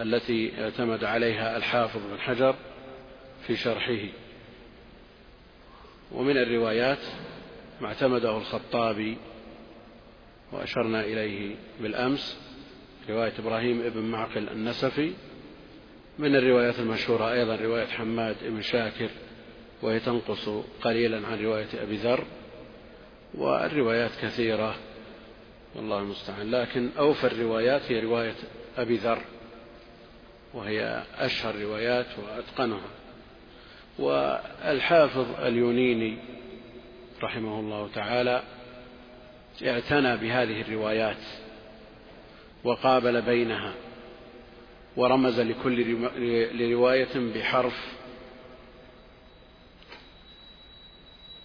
[0.00, 2.56] التي اعتمد عليها الحافظ بن حجر
[3.48, 3.98] في شرحه.
[6.12, 6.98] ومن الروايات
[7.80, 9.16] ما اعتمده الخطابي
[10.52, 12.38] وأشرنا إليه بالأمس
[13.10, 15.12] رواية إبراهيم بن معقل النسفي
[16.18, 19.10] من الروايات المشهورة أيضا رواية حماد بن شاكر
[19.82, 20.48] وهي تنقص
[20.82, 22.24] قليلا عن رواية أبي ذر
[23.34, 24.74] والروايات كثيرة
[25.74, 26.50] والله المستعان.
[26.50, 28.36] لكن أوفى الروايات هي رواية
[28.76, 29.20] أبي ذر
[30.54, 32.97] وهي أشهر روايات وأتقنها.
[33.98, 36.18] والحافظ اليونيني
[37.22, 38.42] رحمه الله تعالى
[39.66, 41.16] اعتنى بهذه الروايات
[42.64, 43.74] وقابل بينها
[44.96, 46.08] ورمز لكل
[46.58, 47.94] لرواية بحرف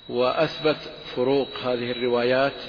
[0.10, 0.78] وأثبت
[1.16, 2.62] فروق هذه الروايات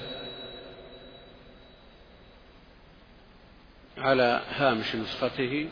[3.99, 5.69] على هامش نسخته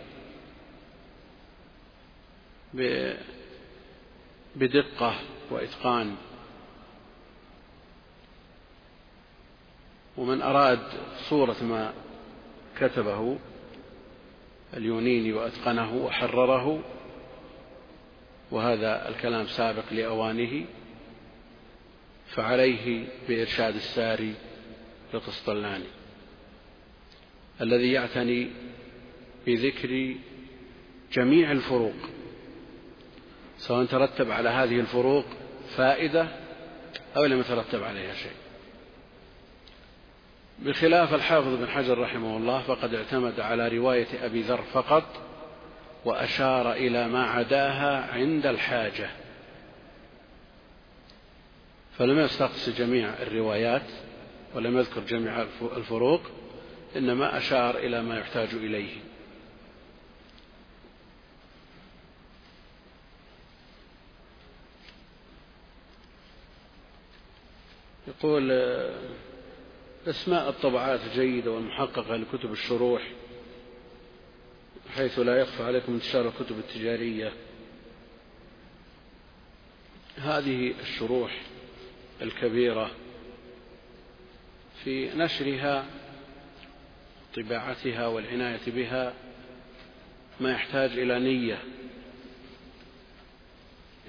[4.56, 5.14] بدقة
[5.50, 6.16] وإتقان.
[10.16, 10.80] ومن أراد
[11.28, 11.92] صورة ما
[12.80, 13.38] كتبه
[14.76, 16.82] اليونيني وأتقنه وحرره
[18.50, 20.64] وهذا الكلام سابق لأوانه
[22.26, 24.34] فعليه بإرشاد الساري
[25.14, 25.84] القسطلاني
[27.60, 28.50] الذي يعتني
[29.46, 30.14] بذكر
[31.12, 31.94] جميع الفروق
[33.66, 35.24] سواء ترتب على هذه الفروق
[35.76, 36.28] فائدة
[37.16, 38.32] أو لم يترتب عليها شيء.
[40.58, 45.04] بخلاف الحافظ بن حجر رحمه الله فقد اعتمد على رواية أبي ذر فقط
[46.04, 49.10] وأشار إلى ما عداها عند الحاجة.
[51.98, 53.86] فلم يستقص جميع الروايات
[54.54, 55.46] ولم يذكر جميع
[55.76, 56.20] الفروق
[56.96, 59.11] إنما أشار إلى ما يحتاج إليه.
[68.08, 68.52] يقول
[70.06, 73.02] أسماء الطبعات جيدة والمحققة لكتب الشروح
[74.96, 77.32] حيث لا يخفى عليكم انتشار الكتب التجارية.
[80.16, 81.40] هذه الشروح
[82.22, 82.90] الكبيرة
[84.84, 85.86] في نشرها
[87.36, 89.14] طباعتها والعناية بها
[90.40, 91.62] ما يحتاج إلى نية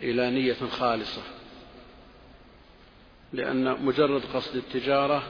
[0.03, 1.42] إلى نية خالصة.
[3.33, 5.23] لأن مجرد قصد التجارة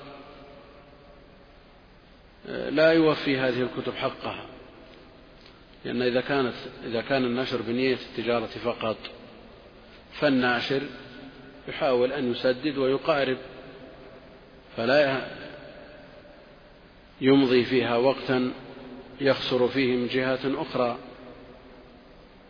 [2.47, 4.45] لا يوفي هذه الكتب حقها.
[5.85, 6.53] لأن إذا كانت
[6.85, 8.97] إذا كان النشر بنية التجارة فقط
[10.13, 10.81] فالناشر
[11.67, 13.37] يحاول أن يسدد ويقارب
[14.77, 15.27] فلا
[17.21, 18.51] يمضي فيها وقتا
[19.21, 20.97] يخسر فيه من جهة أخرى.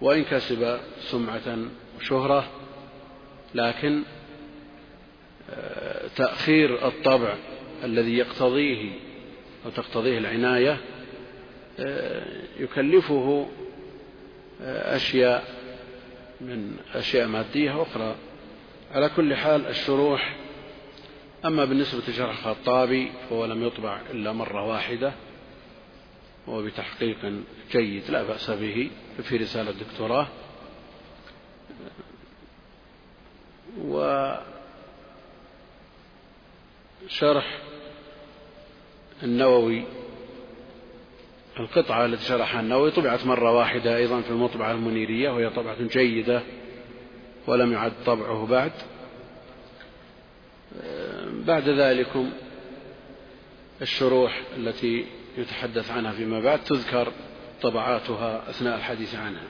[0.02, 1.58] وإن كسب سمعة
[1.98, 2.50] وشهرة
[3.56, 4.23] لكن آه،
[6.16, 7.36] تأخير الطبع
[7.84, 8.92] الذي يقتضيه
[9.66, 10.78] أو تقتضيه العناية
[11.80, 12.26] آه،
[12.60, 13.48] يكلفه
[14.62, 15.44] آه، أشياء
[16.42, 18.16] من أشياء مادية أخرى.
[18.92, 20.36] على كل حال الشروح
[21.46, 25.14] أما بالنسبة لشرح الخطابي فهو لم يطبع إلا مرة واحدة
[26.48, 27.34] وهو بتحقيق
[27.72, 28.90] جيد لا بأس به
[29.24, 30.28] في رسالة دكتوراه
[37.06, 37.58] وشرح
[39.24, 39.84] النووي.
[41.60, 46.42] القطعة التي شرحها النووي طبعت مرة واحدة أيضا في المطبعة المنيرية وهي طبعة جيدة
[47.48, 48.72] ولم يعد طبعه بعد.
[51.46, 52.32] بعد ذلكم
[53.82, 55.06] الشروح التي
[55.38, 57.12] يتحدث عنها فيما بعد تذكر
[57.62, 59.48] طبعاتها أثناء الحديث عنها.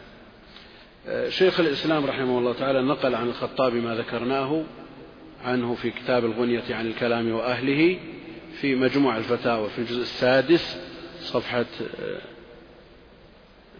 [1.29, 4.63] شيخ الإسلام رحمه الله تعالى نقل عن الخطاب ما ذكرناه
[5.43, 7.99] عنه في كتاب الغنية عن الكلام وأهله
[8.61, 10.77] في مجموع الفتاوى في الجزء السادس
[11.21, 11.65] صفحة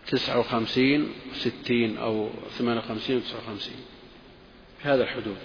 [0.07, 3.85] تسعة وخمسين وستين أو ثمانية وخمسين وتسعة وخمسين.
[4.81, 5.37] في هذا الحدود.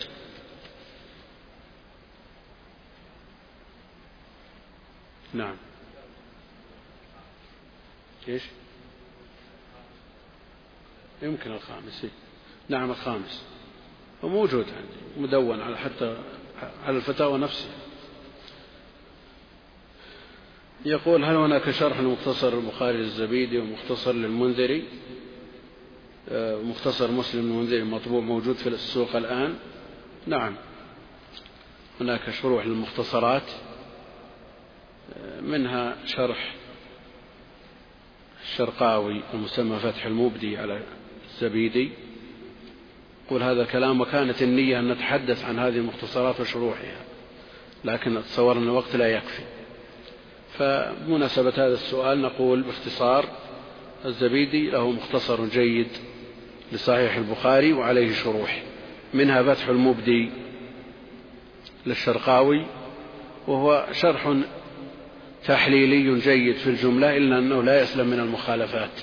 [5.34, 5.56] نعم.
[8.28, 8.42] إيش؟
[11.22, 12.06] يمكن الخامس
[12.68, 13.42] نعم الخامس.
[14.22, 15.07] وموجود عندي.
[15.18, 16.16] مدون على حتى
[16.84, 17.72] على الفتاوى نفسها.
[20.84, 24.84] يقول هل هناك شرح لمختصر البخاري للزبيدي ومختصر للمنذري؟
[26.28, 29.54] آه، مختصر مسلم المنذري مطبوع موجود في السوق الآن.
[30.26, 30.54] نعم.
[32.00, 33.50] هناك شروح للمختصرات.
[35.16, 36.54] آه، منها شرح
[38.42, 40.82] الشرقاوي المسمى فتح المبدي على
[41.30, 41.92] الزبيدي.
[43.28, 46.96] يقول هذا كلام وكانت النية أن نتحدث عن هذه المختصرات وشروحها
[47.84, 49.42] لكن أتصور أن الوقت لا يكفي.
[50.58, 53.24] فبمناسبة هذا السؤال نقول باختصار
[54.04, 55.88] الزبيدي له مختصر جيد
[56.72, 58.62] لصحيح البخاري وعليه شروح
[59.14, 60.30] منها فتح المبدي
[61.86, 62.66] للشرقاوي
[63.46, 64.34] وهو شرح
[65.44, 69.00] تحليلي جيد في الجملة إلا أنه لا يسلم من المخالفات.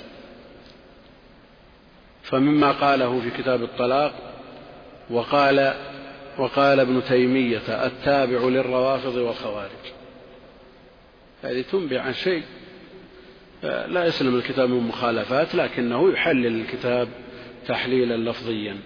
[2.26, 4.14] فمما قاله في كتاب الطلاق
[5.10, 5.74] وقال
[6.38, 9.70] وقال ابن تيمية التابع للروافض والخوارج.
[11.44, 12.44] هذه تنبئ عن شيء
[13.64, 17.08] لا يسلم الكتاب من مخالفات لكنه يحلل الكتاب
[17.68, 18.78] تحليلا لفظيا.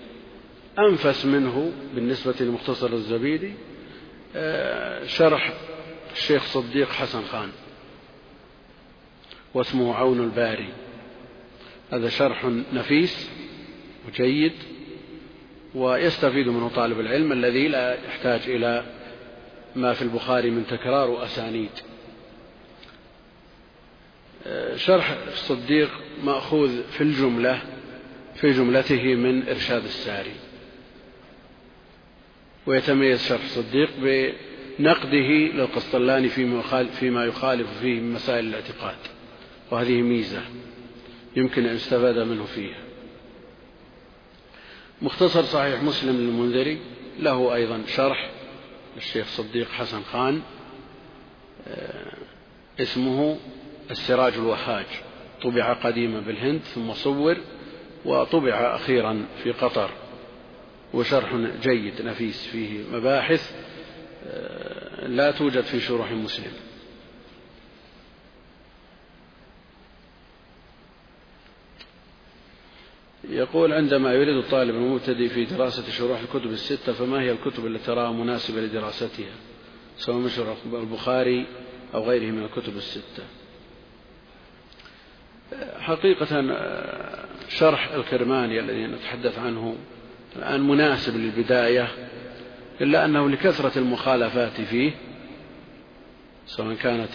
[0.79, 3.53] أنفس منه بالنسبة لمختصر الزبيدي
[5.07, 5.53] شرح
[6.11, 7.49] الشيخ صديق حسن خان
[9.53, 10.69] واسمه عون الباري.
[11.91, 13.29] هذا شرح نفيس
[14.07, 14.53] وجيد
[15.75, 18.85] ويستفيد منه طالب العلم الذي لا يحتاج إلى
[19.75, 21.69] ما في البخاري من تكرار وأسانيد.
[24.75, 25.89] شرح الصديق
[26.23, 27.61] مأخوذ في الجملة
[28.35, 30.33] في جملته من إرشاد الساري.
[32.65, 36.29] ويتميز شرح الصديق بنقده للقسطلاني
[36.99, 38.97] فيما يخالف فيه من مسائل الاعتقاد.
[39.71, 40.41] وهذه ميزة.
[41.35, 42.79] يمكن أن يستفاد منه فيها.
[45.01, 46.79] مختصر صحيح مسلم للمنذري
[47.19, 48.31] له أيضا شرح
[48.97, 50.41] الشيخ صديق حسن خان
[51.67, 52.13] آه،
[52.79, 53.37] اسمه
[53.91, 54.85] السراج الوهاج
[55.43, 57.37] طبع قديما بالهند ثم صور
[58.05, 59.91] وطبع أخيرا في قطر.
[60.93, 63.55] وشرح جيد نفيس فيه مباحث
[64.27, 66.51] آه، لا توجد في شروح مسلم.
[73.29, 78.11] يقول عندما يريد الطالب المبتدئ في دراسة شروح الكتب الستة فما هي الكتب التي تراها
[78.11, 79.35] مناسبة لدراستها؟
[79.97, 81.45] سواء من شروح البخاري
[81.93, 83.23] أو غيره من الكتب الستة.
[85.79, 86.55] حقيقة
[87.49, 89.75] شرح الكرماني الذي نتحدث عنه
[90.35, 91.87] الآن مناسب للبداية
[92.81, 94.91] إلا أنه لكثرة المخالفات فيه
[96.45, 97.09] سواء كانت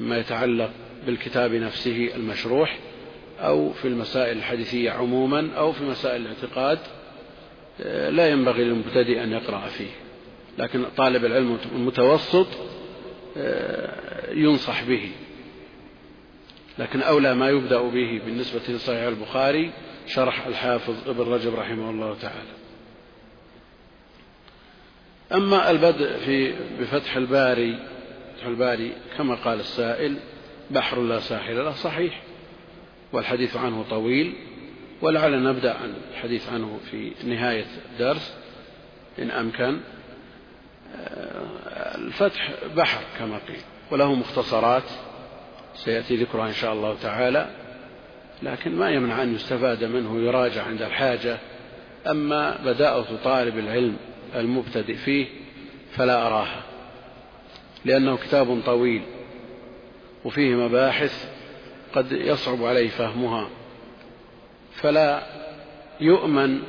[0.00, 0.70] ما يتعلق
[1.06, 2.78] بالكتاب نفسه المشروح
[3.40, 6.78] أو في المسائل الحديثية عموما أو في مسائل الاعتقاد
[8.14, 9.90] لا ينبغي للمبتدئ أن يقرأ فيه.
[10.58, 12.46] لكن طالب العلم المتوسط
[14.32, 15.10] ينصح به.
[16.78, 19.72] لكن أولى ما يبدأ به بالنسبة لصحيح البخاري
[20.06, 22.54] شرح الحافظ ابن رجب رحمه الله تعالى.
[25.32, 27.78] أما البدء في بفتح الباري
[28.36, 30.16] فتح الباري كما قال السائل
[30.70, 32.22] بحر لا ساحل له صحيح.
[33.14, 34.34] والحديث عنه طويل
[35.02, 38.34] ولعل نبدأ عن الحديث عنه في نهاية الدرس
[39.18, 39.80] إن أمكن.
[41.94, 43.60] الفتح بحر كما قيل
[43.90, 44.82] وله مختصرات
[45.74, 47.50] سيأتي ذكرها إن شاء الله تعالى
[48.42, 51.38] لكن ما يمنع أن يستفاد منه يراجع عند الحاجة.
[52.06, 53.96] أما بداءة طالب العلم
[54.34, 55.26] المبتدئ فيه
[55.92, 56.62] فلا أراها
[57.84, 59.02] لأنه كتاب طويل
[60.24, 61.43] وفيه مباحث
[61.94, 63.48] قد يصعب عليه فهمها.
[64.72, 65.26] فلا
[66.00, 66.62] يؤمن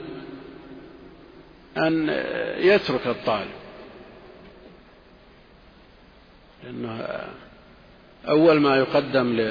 [1.77, 2.09] أن
[2.57, 3.51] يترك الطالب.
[6.63, 7.07] لأنه
[8.27, 9.41] أول ما يقدم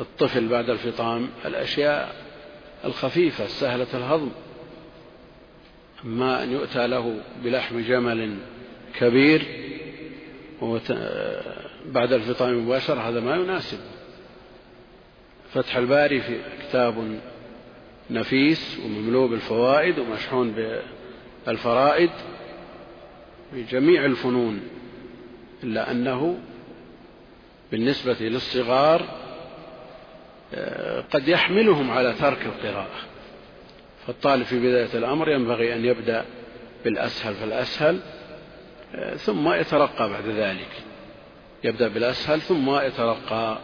[0.00, 2.14] للطفل بعد الفطام الأشياء
[2.84, 4.30] الخفيفة سهلة الهضم.
[6.04, 8.36] أما أن يؤتى له بلحم جمل
[8.98, 9.42] كبير
[11.86, 13.78] بعد الفطام مباشرة هذا ما يناسب.
[15.54, 17.20] فتح الباري في كتاب
[18.10, 20.54] نفيس ومملوء بالفوائد ومشحون
[21.46, 22.10] بالفرائد
[23.50, 24.60] في جميع الفنون
[25.62, 26.38] إلا أنه
[27.72, 29.24] بالنسبة للصغار
[30.54, 33.00] آه، قد يحملهم على ترك القراءة.
[34.06, 36.24] فالطالب في بداية الأمر ينبغي أن يبدأ
[36.84, 38.00] بالأسهل فالأسهل
[38.94, 40.70] آه، ثم يترقى بعد ذلك.
[41.64, 43.58] يبدأ بالأسهل ثم يترقى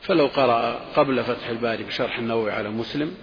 [0.00, 3.14] فلو قرأ قبل فتح الباري بشرح النووي على مسلم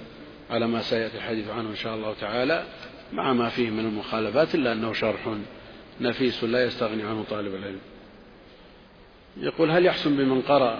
[0.49, 2.63] على ما سيأتي الحديث عنه إن شاء الله تعالى
[3.13, 5.35] مع ما فيه من المخالفات إلا أنه شرح
[6.01, 7.79] نفيس لا يستغني عنه طالب العلم.
[9.37, 10.79] يقول هل يحسن بمن قرأ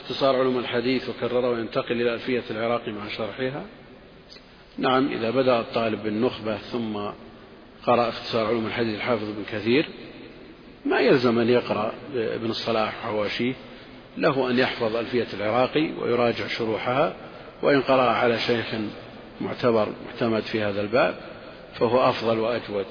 [0.00, 3.64] اختصار علوم الحديث وكرره وينتقل إلى ألفية العراقي مع شرحها؟
[4.78, 6.96] نعم إذا بدأ الطالب بالنخبة ثم
[7.86, 9.88] قرأ اختصار علوم الحديث الحافظ بن كثير
[10.84, 13.54] ما يلزم أن يقرأ ابن الصلاح وحواشيه
[14.18, 17.16] له أن يحفظ ألفية العراقي ويراجع شروحها
[17.62, 18.66] وإن قرأ على شيخ
[19.40, 21.14] معتبر معتمد في هذا الباب
[21.74, 22.86] فهو أفضل وأجود.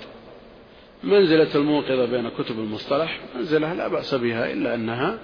[1.04, 5.20] منزلة الموقظة بين كتب المصطلح منزلة لا بأس بها إلا أنها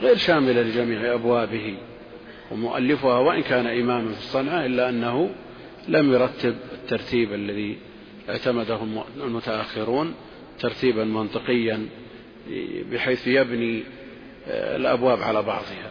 [0.00, 1.76] غير شاملة لجميع أبوابه
[2.50, 5.30] ومؤلفها وإن كان إماما في الصنعة إلا أنه
[5.88, 7.78] لم يرتب الترتيب الذي
[8.28, 8.78] اعتمده
[9.16, 10.14] المتأخرون
[10.60, 11.86] ترتيبا منطقيا
[12.92, 13.82] بحيث يبني
[14.46, 15.90] الأبواب على بعضها.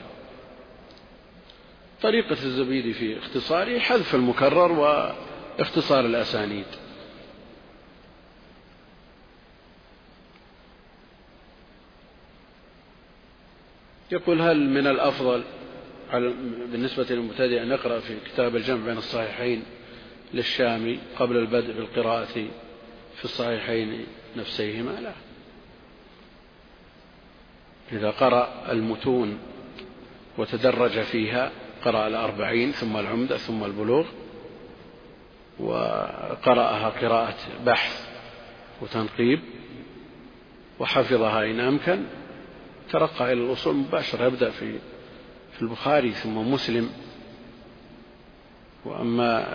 [2.02, 6.66] طريقة الزبيدي في اختصاره حذف المكرر واختصار الأسانيد.
[14.12, 15.44] يقول هل من الأفضل
[16.72, 19.64] بالنسبة للمبتدئ أن يقرأ في كتاب الجمع بين الصحيحين
[20.34, 22.48] للشامي قبل البدء بالقراءة
[23.16, 24.06] في الصحيحين
[24.38, 25.14] نفسيهما؟ لا.
[27.92, 29.38] إذا قرأ المتون
[30.38, 31.52] وتدرج فيها
[31.84, 34.06] قرأ الأربعين ثم العمدة ثم البلوغ
[35.60, 38.08] وقرأها قراءة بحث
[38.82, 39.40] وتنقيب
[40.80, 42.04] وحفظها إن أمكن
[42.92, 44.80] ترقى إلى الأصول مباشرة يبدأ في
[45.52, 46.90] في البخاري ثم مسلم.
[48.86, 49.48] وأما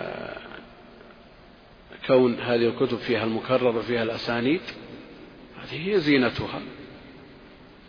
[2.07, 4.61] كون هذه الكتب فيها المكرر وفيها الأسانيد
[5.61, 6.61] هذه هي زينتها.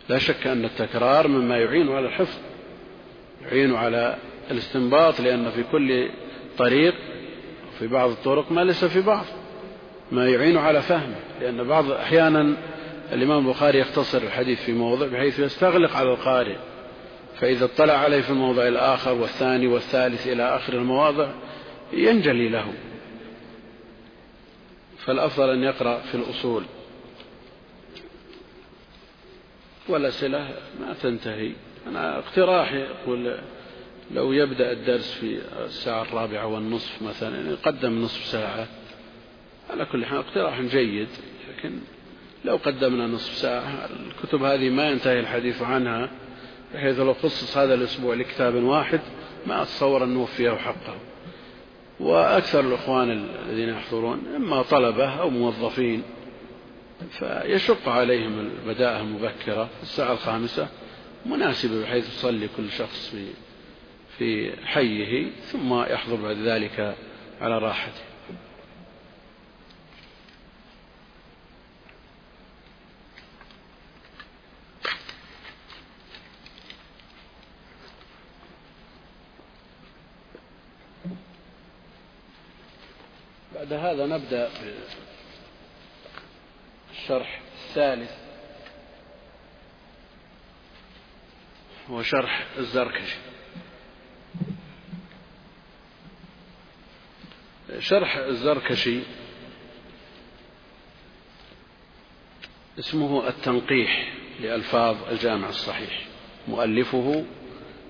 [0.09, 2.37] لا شك أن التكرار مما يعين على الحفظ
[3.41, 4.17] يعين على
[4.51, 6.09] الاستنباط لأن في كل
[6.57, 6.93] طريق
[7.79, 9.25] في بعض الطرق ما ليس في بعض
[10.11, 12.53] ما يعين على فهمه لأن بعض أحيانا
[13.13, 16.55] الإمام البخاري يختصر الحديث في موضع بحيث يستغلق على القارئ
[17.39, 21.29] فإذا اطلع عليه في الموضع الآخر والثاني والثالث إلى آخر المواضع
[21.93, 22.73] ينجلي له.
[25.05, 26.63] فالأفضل أن يقرأ في الأصول.
[29.87, 30.49] والأسئلة
[30.79, 31.51] ما تنتهي.
[31.87, 33.37] أنا اقتراحي يقول
[34.11, 38.67] لو يبدأ الدرس في الساعة الرابعة والنصف مثلا يقدم نصف ساعة
[39.69, 41.07] على كل حال اقتراح جيد.
[41.49, 41.71] لكن
[42.45, 46.09] لو قدمنا نصف ساعة الكتب هذه ما ينتهي الحديث عنها
[46.73, 48.99] بحيث لو خصص هذا الأسبوع لكتاب واحد
[49.47, 50.95] ما أتصور أن نوفيه حقه.
[51.99, 56.03] وأكثر الإخوان الذين يحضرون إما طلبة أو موظفين
[57.11, 60.67] فيشق عليهم البداءة المبكرة الساعة الخامسة
[61.25, 63.27] مناسبة بحيث يصلي كل شخص في
[64.17, 66.95] في حيه ثم يحضر بعد ذلك
[67.41, 68.01] على راحته.
[83.55, 84.49] بعد هذا نبدأ
[87.03, 88.11] الشرح الثالث.
[91.89, 93.17] هو شرح الزركشي.
[97.79, 98.99] شرح الزركشي
[102.79, 106.05] اسمه التنقيح لألفاظ الجامع الصحيح.
[106.47, 107.25] مؤلفه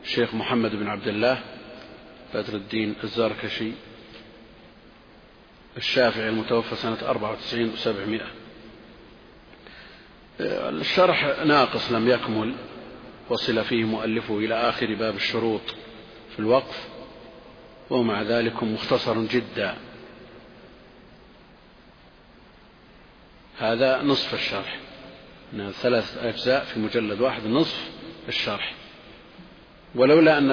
[0.03, 1.43] الشيخ محمد بن عبد الله
[2.33, 3.71] بدر الدين الزركشي
[5.77, 8.42] الشافعي المتوفى سنة 94 و700
[10.39, 12.55] الشرح ناقص لم يكمل.
[13.29, 15.61] وصل فيه مؤلفه إلى آخر باب الشروط
[16.33, 16.87] في الوقف
[17.89, 19.75] ومع ذلك مختصر جدا.
[23.57, 24.79] هذا نصف الشرح.
[25.81, 27.89] ثلاث أجزاء في مجلد واحد نصف
[28.27, 28.73] الشرح.
[29.95, 30.51] ولولا أن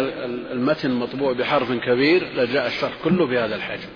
[0.53, 3.89] المتن مطبوع بحرف كبير لجاء الشرح كله بهذا الحجم.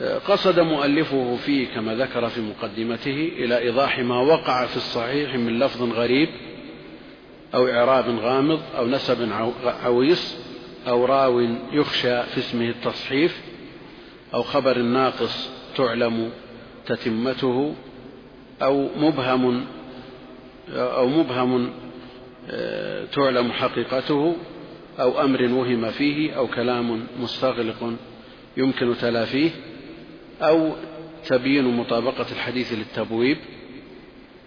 [0.00, 5.82] قصد مؤلفه فيه كما ذكر في مقدمته إلى إيضاح ما وقع في الصحيح من لفظ
[5.82, 6.28] غريب
[7.54, 9.28] أو إعراب غامض أو نسب
[9.84, 10.36] عويص
[10.88, 11.40] أو راو
[11.72, 13.42] يخشى في اسمه التصحيف
[14.34, 16.30] أو خبر ناقص تعلم
[16.86, 17.74] تتمته
[18.62, 19.64] أو مبهم
[20.72, 21.70] أو مبهم
[22.50, 24.36] آه، تعلم حقيقته
[25.00, 27.92] أو أمر وهم فيه أو كلام مستغلق
[28.56, 29.50] يمكن تلافيه.
[30.42, 30.72] أو
[31.26, 33.38] تبيين مطابقة الحديث للتبويب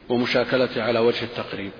[0.10, 1.72] ومشاكلته على وجه التقريب.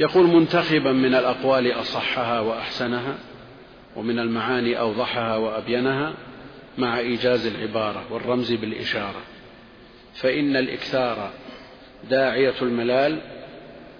[0.00, 3.18] يقول منتخبا من الأقوال أصحها وأحسنها
[3.96, 6.14] ومن المعاني أوضحها وأبينها
[6.78, 9.22] مع إيجاز العبارة والرمز بالإشارة.
[10.14, 11.30] فإن الإكثار
[12.10, 13.20] داعية الملال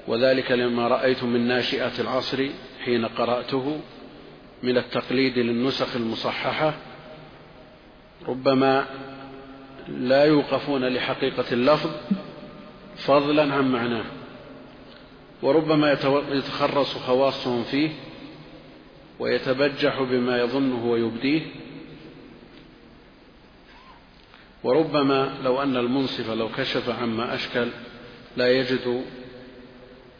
[0.09, 2.47] وذلك لما رأيت من ناشئة العصر
[2.85, 3.81] حين قرأته
[4.63, 6.75] من التقليد للنسخ المصححة
[8.27, 8.87] ربما
[9.89, 11.91] لا يوقفون لحقيقة اللفظ
[12.97, 14.05] فضلا عن معناه
[15.43, 15.93] وربما
[16.31, 17.91] يتخرص خواصهم فيه
[19.19, 21.43] ويتبجح بما يظنه ويبديه.
[24.65, 27.69] وربما لو أن المنصف لو كشف عما أشكل
[28.37, 29.05] لا يجد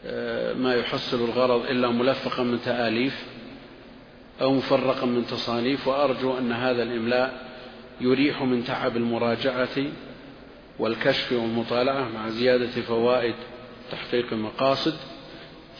[0.05, 3.25] آه، ما يحصل الغرض إلا ملفقا من تآليف
[4.41, 5.87] أو مفرقا من تصانيف.
[5.87, 7.48] وأرجو أن هذا الإملاء
[8.01, 9.85] يريح من تعب المراجعة
[10.79, 13.35] والكشف والمطالعة مع زيادة فوائد
[13.91, 14.93] تحقيق المقاصد.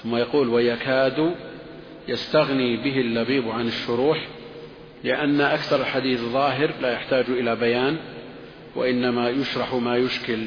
[0.04, 1.36] ثم يقول ويكاد
[2.08, 4.28] يستغني به اللبيب عن الشروح
[5.04, 7.98] لأن أكثر الحديث ظاهر لا يحتاج إلى بيان
[8.76, 10.40] وإنما يشرح ما يشكل.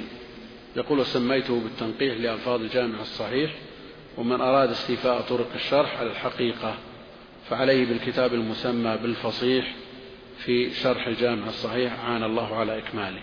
[0.77, 3.55] يقول سميته بالتنقيح لألفاظ الجامع الصحيح
[4.19, 6.75] ومن أراد استيفاء طرق الشرح على الحقيقة
[7.51, 9.75] فعليه بالكتاب المسمى بالفصيح
[10.45, 13.21] في شرح الجامع الصحيح عان الله على إكماله.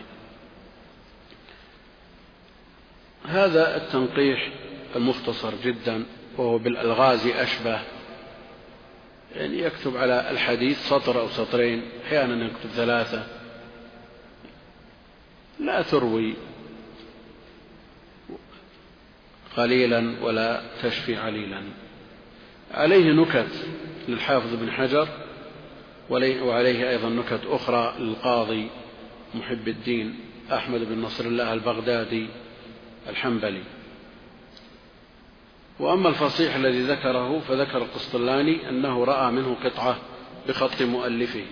[3.25, 4.49] هذا التنقيح
[4.95, 6.05] المختصر جدا
[6.37, 7.81] وهو بالألغاز أشبه
[9.35, 13.27] يعني يكتب على الحديث سطر أو سطرين أحيانا يكتب ثلاثة.
[15.59, 16.33] لا تروي
[19.57, 21.63] قليلا ولا تشفي عليلا.
[22.71, 23.67] عليه نكت
[24.07, 25.07] للحافظ بن حجر
[26.09, 28.69] وعليه أيضا نكت أخرى للقاضي
[29.35, 30.19] محب الدين
[30.51, 32.27] أحمد بن نصر الله البغدادي
[33.09, 33.61] الحنبلي.
[35.79, 39.97] وأما الفصيح الذي ذكره فذكر القسطلاني أنه رأى منه قطعة
[40.47, 41.45] بخط مؤلفه.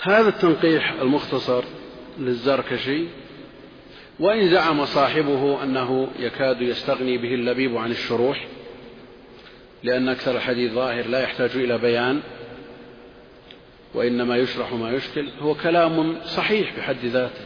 [0.00, 1.64] هذا التنقيح المختصر
[2.18, 3.04] للزركشي
[4.20, 8.46] وإن زعم صاحبه أنه يكاد يستغني به اللبيب عن الشروح
[9.84, 12.20] لأن أكثر الحديث ظاهر لا يحتاج إلى بيان
[13.94, 15.28] وإنما يشرح ما يشكل.
[15.40, 17.44] هو كلام صحيح بحد ذاته.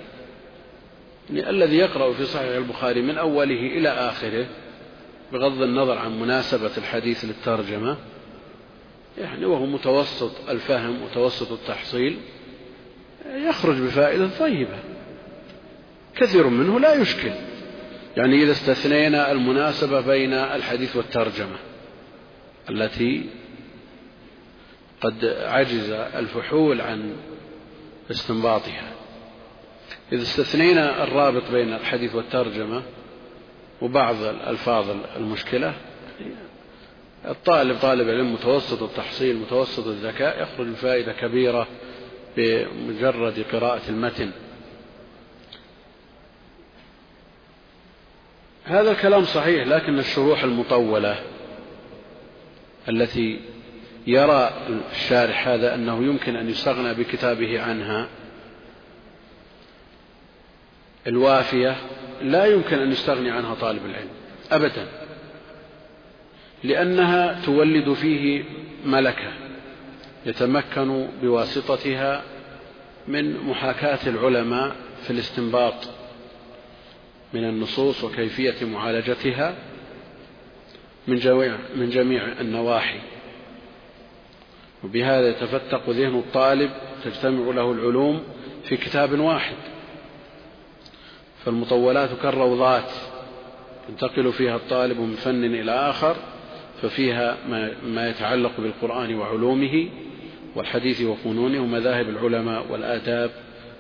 [1.31, 4.47] يعني الذي يقرأ في صحيح البخاري من أوله إلى آخره
[5.33, 7.97] بغض النظر عن مناسبة الحديث للترجمة
[9.19, 12.19] يعني وهو متوسط الفهم متوسط التحصيل
[13.35, 14.79] يخرج بفائدة طيبة.
[16.17, 17.33] كثير منه لا يشكل.
[18.17, 21.59] يعني إذا استثنينا المناسبة بين الحديث والترجمة.
[22.71, 23.25] التي
[25.01, 27.17] قد عجز الفحول عن
[28.11, 28.93] استنباطها.
[30.13, 32.83] إذا استثنينا الرابط بين الحديث والترجمة
[33.83, 35.75] وبعض الألفاظ المشكلة.
[37.25, 41.67] الطالب طالب علم متوسط التحصيل متوسط الذكاء يخرج بفائدة كبيرة
[42.37, 44.31] بمجرد قراءة المتن.
[48.65, 51.19] هذا الكلام صحيح لكن الشروح المطولة
[52.89, 53.41] التي
[54.07, 54.53] يرى
[54.93, 58.09] الشارح هذا أنه يمكن أن يستغنى بكتابه عنها.
[61.07, 61.77] الوافية
[62.23, 64.09] لا يمكن أن يستغني عنها طالب العلم
[64.53, 64.87] أبدا.
[66.65, 68.45] لأنها تولد فيه
[68.85, 69.33] ملكة
[70.27, 72.23] يتمكن بواسطتها
[73.09, 75.75] من محاكاة العلماء في الاستنباط
[77.35, 79.55] من النصوص وكيفية معالجتها.
[81.09, 82.99] من جميع من جميع النواحي.
[84.85, 86.71] وبهذا يتفتق ذهن الطالب
[87.05, 88.23] تجتمع له العلوم
[88.65, 89.57] في كتاب واحد.
[91.45, 92.91] فالمطولات كالروضات
[93.89, 96.17] ينتقل فيها الطالب من فن إلى آخر
[96.83, 97.37] ففيها
[97.85, 99.89] ما يتعلق بالقرآن وعلومه
[100.55, 103.31] والحديث وفنونه ومذاهب العلماء والآداب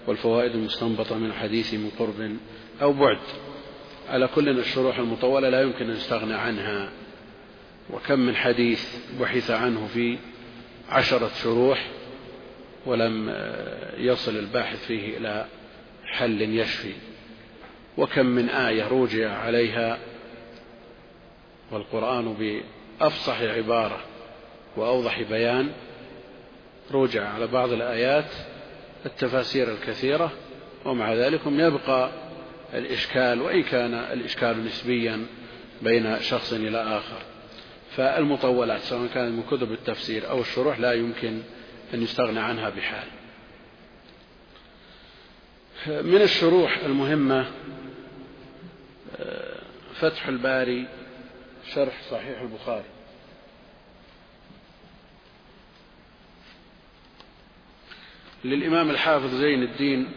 [0.07, 2.37] والفوائد المستنبطة من الحديث من قرب
[2.83, 3.19] أو بعد.
[4.09, 6.89] على كل الشروح المطولة لا يمكن أن يستغنى عنها.
[7.91, 10.19] وكم من حديث بحث عنه في
[10.89, 11.87] عشرة شروح
[12.87, 13.35] ولم
[13.97, 15.47] يصل الباحث فيه إلى
[16.05, 16.93] حل يشفي.
[17.99, 19.99] وكم من آية روجع عليها
[21.71, 22.35] والقرآن
[23.01, 24.01] بأفصح عبارة
[24.77, 25.71] وأوضح بيان
[26.91, 28.31] روجع على بعض الآيات
[29.07, 30.33] التفاسير الكثيرة
[30.85, 32.11] ومع ذلك يبقى
[32.75, 35.27] الإشكال وإن كان الإشكال نسبيا
[35.83, 37.23] بين شخص إلى آخر.
[37.99, 41.43] فالمطولات سواء كانت من كتب التفسير أو الشروح لا يمكن
[41.95, 43.09] أن يستغنى عنها بحال.
[45.87, 47.51] من الشروح المهمة
[49.95, 50.89] فتح الباري
[51.75, 52.85] شرح صحيح البخاري.
[58.45, 60.13] للإمام الحافظ زين الدين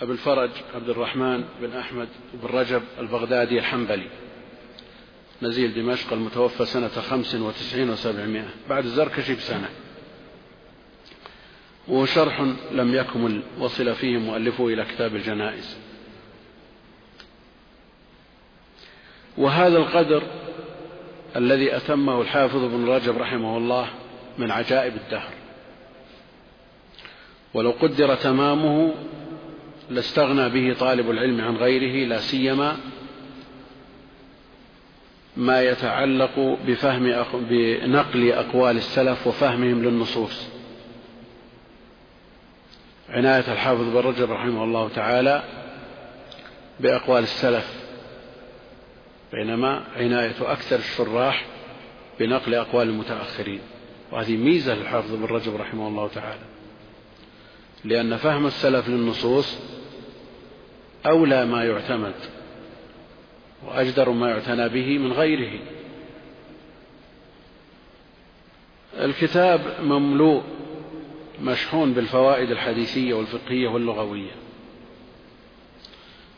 [0.00, 4.25] أبي الفرج عبد الرحمن بن أحمد بن رجب البغدادي الحنبلي.
[5.42, 9.68] نزيل دمشق المتوفى سنة خمس وتسعين وسبعمائة بعد الزركشي بسنة.
[11.88, 12.40] وهو شرح
[12.72, 15.76] لم يكمل وصل فيه مؤلفه إلى كتاب الجنائز.
[19.38, 20.22] وهذا القدر
[21.36, 23.88] الذي أتمه الحافظ ابن رجب رحمه الله
[24.38, 25.32] من عجائب الدهر.
[27.54, 28.94] ولو قدر تمامه
[29.90, 32.76] لاستغنى به طالب العلم عن غيره لا سيما
[35.36, 40.48] ما يتعلق بفهم بنقل أقوال السلف وفهمهم للنصوص.
[43.08, 45.42] عناية الحافظ بن رجب رحمه الله تعالى
[46.80, 47.86] بأقوال السلف
[49.32, 51.46] بينما عناية أكثر الشراح
[52.20, 53.60] بنقل أقوال المتأخرين.
[54.12, 56.40] وهذه ميزة للحافظ بن رجب رحمه الله تعالى
[57.84, 59.58] لأن فهم السلف للنصوص
[61.06, 62.14] أولى ما يعتمد
[63.66, 65.60] وأجدر ما يعتنى به من غيره.
[68.94, 70.42] الكتاب مملوء
[71.42, 74.32] مشحون بالفوائد الحديثية والفقهية واللغوية.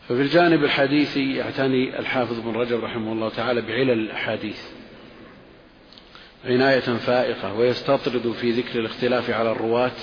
[0.08, 4.62] ففي الجانب الحديثي يعتني الحافظ بن رجب رحمه الله تعالى بعلل الأحاديث.
[6.44, 9.96] عناية فائقة ويستطرد في ذكر الاختلاف على الرواة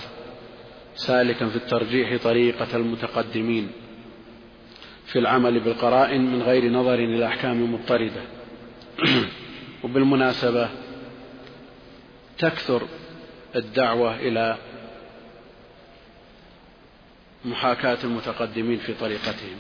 [0.96, 3.72] سالكا في الترجيح طريقة المتقدمين.
[5.06, 8.22] في العمل بالقرائن من غير نظر إلى أحكام مضطردة
[9.84, 10.70] وبالمناسبة
[12.38, 12.88] تكثر
[13.56, 14.58] الدعوة إلى
[17.46, 19.58] محاكاة المتقدمين في طريقتهم.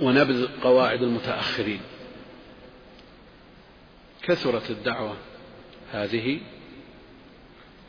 [0.00, 1.80] ونبذ قواعد المتأخرين.
[4.22, 5.16] كثرت الدعوة
[5.92, 6.40] هذه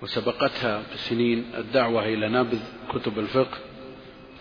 [0.02, 2.60] وسبقتها بسنين الدعوة إلى نبذ
[2.94, 3.58] كتب الفقه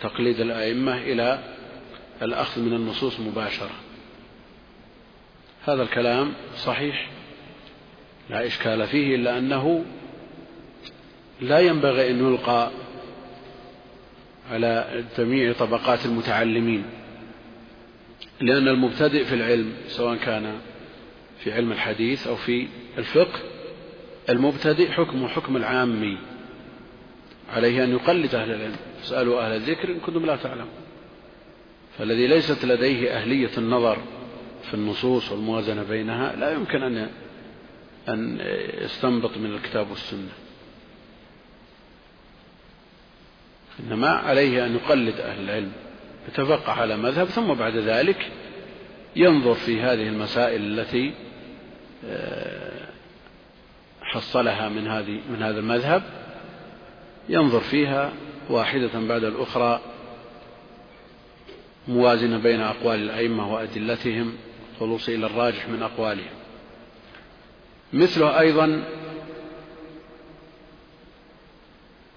[0.01, 1.39] تقليد الأئمة إلى
[2.23, 3.71] الأخذ من النصوص مباشرة.
[5.65, 7.11] هذا الكلام صحيح
[8.31, 9.85] لا إشكال فيه إلا أنه
[11.41, 12.71] لا ينبغي أن يلقى
[14.51, 16.85] على جميع طبقات المتعلمين
[18.41, 20.59] لأن المبتدئ في العلم سواء كان
[21.39, 22.67] في علم الحديث أو في
[22.99, 23.39] الفقه
[24.29, 26.19] المبتدئ حكمه حكم العامي.
[27.53, 28.77] عليه أن يقلد أهل العلم.
[29.03, 30.69] اسألوا أهل الذكر إن كنتم لا تعلمون.
[31.99, 33.99] فالذي ليست لديه أهلية النظر
[34.63, 37.11] في النصوص والموازنة بينها لا يمكن أن
[38.09, 38.41] أن
[38.81, 40.33] يستنبط من الكتاب والسنة.
[43.81, 45.73] إنما عليه أن يقلد أهل العلم.
[46.29, 48.31] يتفقه على مذهب ثم بعد ذلك
[49.17, 51.13] ينظر في هذه المسائل التي
[52.05, 52.90] آه،
[54.11, 56.03] حصلها من هذه من هذا المذهب
[57.29, 58.13] ينظر فيها
[58.49, 59.81] واحدة بعد الأخرى
[61.89, 64.37] موازنة بين أقوال الأئمة وأدلتهم
[64.81, 66.33] خلوص إلى الراجح من أقوالهم.
[67.93, 68.85] مثله أيضا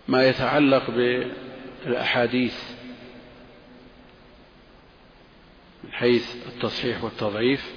[0.07, 0.83] ما يتعلق
[1.85, 2.55] بالأحاديث
[5.83, 7.73] من حيث التصحيح والتضعيف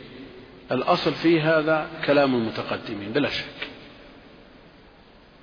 [0.73, 3.66] الأصل في هذا كلام المتقدمين بلا شك.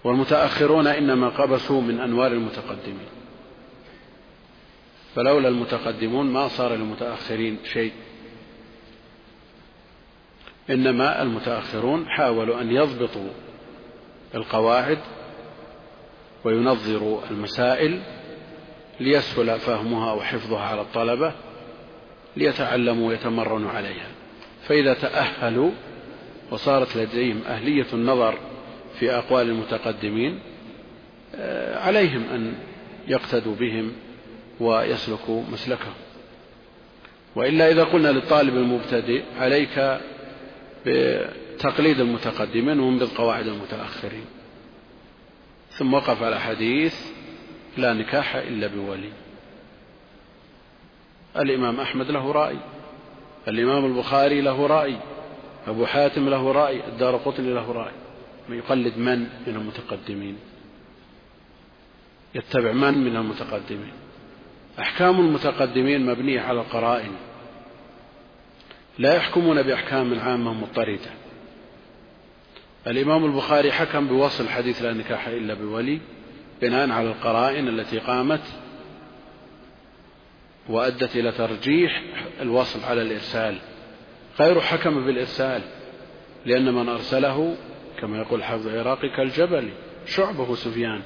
[0.04, 3.08] والمتأخرون إنما قبسوا من أنوار المتقدمين.
[5.16, 7.92] فلولا المتقدمون ما صار للمتأخرين شيء.
[10.70, 13.30] إنما المتأخرون حاولوا أن يضبطوا
[14.36, 15.00] القواعد
[16.44, 18.02] وينظروا المسائل
[19.00, 21.34] ليسهل فهمها وحفظها على الطلبة
[22.38, 24.08] ليتعلموا ويتمرنوا عليها.
[24.68, 25.72] فإذا تأهلوا
[26.52, 28.53] وصارت لديهم أهلية النظر
[29.04, 30.40] في أقوال المتقدمين
[31.36, 32.54] آه، عليهم أن
[33.08, 33.92] يقتدوا بهم
[34.60, 35.94] ويسلكوا مسلكهم.
[37.36, 40.00] وإلا إذا قلنا للطالب المبتدئ عليك
[40.86, 44.26] بتقليد المتقدمين وانبذ قواعد المتأخرين.
[45.70, 46.96] ثم وقف على حديث
[47.78, 49.10] لا نكاح إلا بولي.
[51.38, 52.58] الإمام أحمد له رأي
[53.48, 54.98] الإمام البخاري له رأي
[55.68, 58.03] أبو حاتم له رأي الدار قطني له رأي.
[58.50, 60.38] يقلد من من المتقدمين؟
[62.36, 63.94] يتبع من من المتقدمين؟
[64.80, 67.12] أحكام المتقدمين مبنية على القرائن.
[69.00, 71.12] لا يحكمون بأحكام عامة مضطردة
[72.88, 76.00] الإمام البخاري حكم بوصل حديث لا نكاح إلا بولي
[76.62, 78.44] بناء على القرائن التي قامت
[80.70, 82.04] وأدت إلى ترجيح
[82.42, 83.58] الوصل على الإرسال.
[84.40, 85.62] غير حكم بالإرسال
[86.46, 87.56] لأن من أرسله
[88.04, 89.70] كما يقول الحافظ العراقي كالجبل
[90.06, 91.02] شعبه سفيان.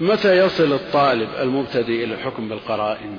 [0.00, 3.18] متى يصل الطالب المبتدئ إلى الحكم بالقرائن؟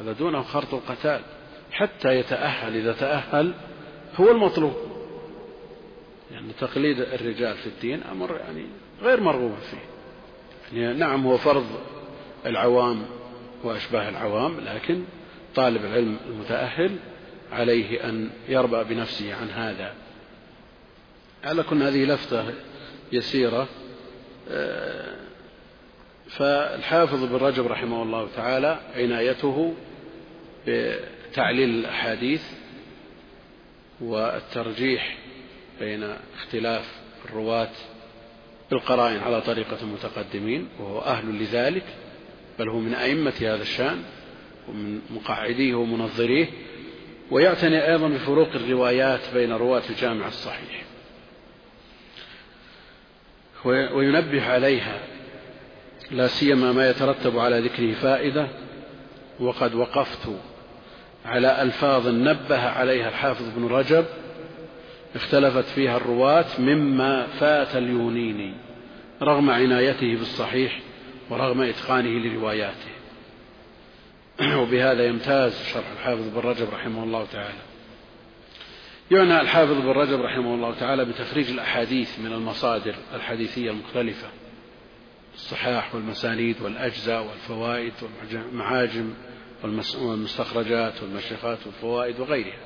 [0.00, 1.20] هذا دونه خرط القتال
[1.72, 3.54] حتى يتأهل إذا تأهل
[4.16, 4.74] هو المطلوب.
[6.32, 8.66] يعني تقليد الرجال في الدين أمر يعني
[9.02, 9.84] غير مرغوب فيه.
[10.78, 11.66] يعني نعم هو فرض
[12.46, 13.02] العوام
[13.64, 15.04] وأشباه العوام لكن
[15.54, 16.96] طالب العلم المتأهل
[17.52, 20.03] عليه أن يربى بنفسه عن هذا.
[21.44, 22.44] على كل هذه لفتة
[23.12, 23.68] يسيرة.
[24.50, 25.14] آه،
[26.28, 29.74] فالحافظ بن رجب رحمه الله تعالى عنايته
[30.66, 32.42] بتعليل الأحاديث
[34.00, 35.16] والترجيح
[35.80, 36.84] بين اختلاف
[37.24, 37.70] الرواة
[38.70, 41.84] بالقرائن على طريقة المتقدمين وهو أهل لذلك
[42.58, 44.02] بل هو من أئمة هذا الشأن
[44.68, 46.46] ومن مقعديه ومنظريه
[47.30, 50.84] ويعتني أيضا بفروق الروايات بين رواة الجامع الصحيح.
[53.64, 54.98] وينبه عليها.
[56.10, 58.48] لا سيما ما يترتب على ذكره فائدة
[59.40, 60.28] وقد وقفت
[61.24, 64.04] على ألفاظ نبه عليها الحافظ بن رجب
[65.14, 68.54] اختلفت فيها الرواة مما فات اليونيني
[69.22, 70.80] رغم عنايته بالصحيح
[71.30, 72.94] ورغم إتقانه لرواياته.
[74.60, 77.73] وبهذا يمتاز شرح الحافظ بن رجب رحمه الله تعالى.
[79.10, 84.28] يعنى الحافظ بن رجب رحمه الله تعالى بتخريج الأحاديث من المصادر الحديثية المختلفة
[85.34, 87.92] الصحاح والمسانيد والأجزاء والفوائد
[88.32, 89.14] والمعاجم
[90.00, 92.64] والمستخرجات والمشيخات والفوائد وغيرها.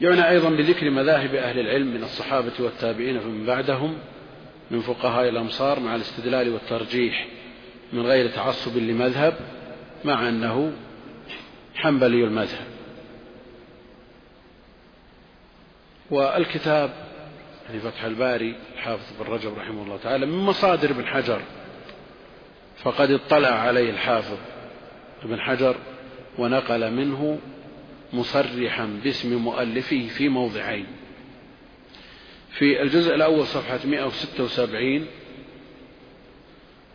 [0.00, 3.98] يعنى أيضا بذكر مذاهب أهل العلم من الصحابة والتابعين فمن بعدهم
[4.70, 7.28] من فقهاء الأمصار مع الاستدلال والترجيح
[7.92, 9.34] من غير تعصب لمذهب
[10.04, 10.72] مع أنه
[11.74, 12.73] حنبلي المذهب.
[16.10, 16.90] والكتاب
[17.68, 21.40] يعني فتح الباري الحافظ بن رجب رحمه الله تعالى من مصادر ابن حجر.
[22.82, 24.38] فقد اطلع عليه الحافظ
[25.22, 25.76] ابن حجر
[26.38, 27.38] ونقل منه
[28.12, 30.86] مصرحا باسم مؤلفه في موضعين.
[32.50, 35.06] في الجزء الأول صفحة 176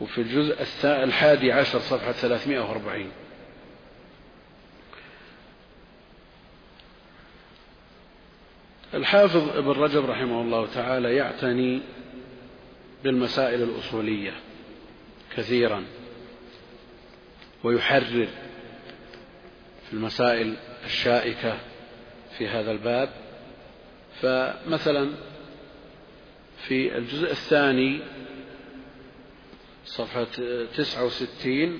[0.02, 3.12] وفي الجزء الحادي عشر صفحة 340
[8.94, 11.82] الحافظ ابن رجب رحمه الله تعالى يعتني
[13.04, 14.34] بالمسائل الأصولية
[15.36, 15.86] كثيرا
[17.64, 18.28] ويحرر
[19.88, 20.56] في المسائل
[20.86, 21.60] الشائكة
[22.38, 23.10] في هذا الباب.
[24.22, 25.10] فمثلا
[26.68, 28.00] في الجزء الثاني
[29.86, 30.28] صفحة
[30.76, 31.80] تسعة وستين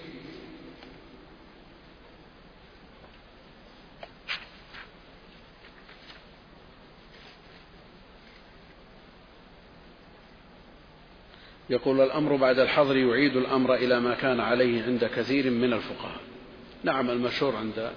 [11.70, 16.20] يقول الأمر بعد الحظر يعيد الأمر إلى ما كان عليه عند كثير من الفقهاء.
[16.84, 17.92] نعم المشهور عند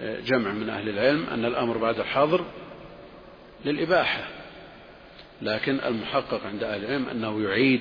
[0.00, 2.44] جمع من أهل العلم أن الأمر بعد الحظر
[3.64, 4.28] للإباحة
[5.42, 7.80] لكن المحقق عند أهل العلم أنه يعيد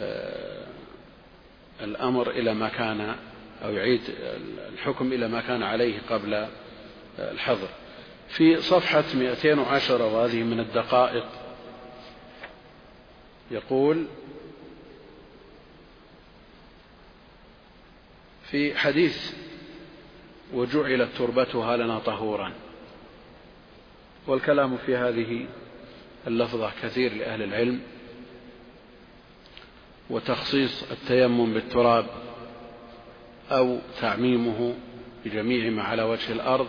[0.00, 0.66] آه،
[1.80, 3.14] الأمر إلى ما كان
[3.64, 4.00] أو يعيد
[4.72, 6.46] الحكم إلى ما كان عليه قبل
[7.18, 7.68] الحظر.
[8.28, 11.24] في صفحة 210 وهذه من الدقائق
[13.50, 14.06] يقول
[18.50, 19.32] في حديث
[20.52, 22.52] وجعلت تربتها لنا طهورا
[24.26, 25.46] والكلام في هذه
[26.26, 27.80] اللفظة كثير لأهل العلم
[30.10, 32.06] وتخصيص التيمم بالتراب
[33.50, 34.74] أو تعميمه
[35.24, 36.68] بجميع ما على وجه الأرض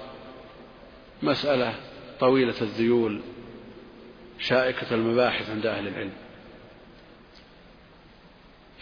[1.23, 1.75] مسألة
[2.19, 3.21] طويلة الذيول
[4.39, 6.11] شائكة المباحث عند أهل العلم.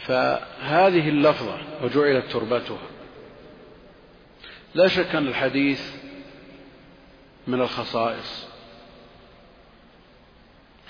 [0.07, 2.87] فهذه اللفظة وجعلت تربتها.
[4.75, 5.91] لا شك أن الحديث
[7.47, 8.47] من الخصائص.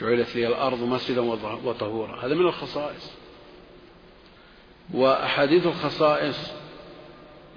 [0.01, 1.21] جعلت لي الأرض مسجدا
[1.65, 2.25] وطهورا.
[2.25, 3.11] هذا من الخصائص.
[4.93, 6.51] وأحاديث الخصائص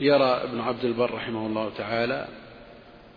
[0.00, 2.28] يرى ابن عبد البر رحمه الله تعالى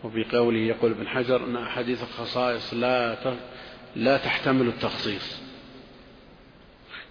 [0.04, 3.18] وبقوله يقول ابن حجر أن أحاديث الخصائص لا
[3.96, 5.49] لا تحتمل التخصيص.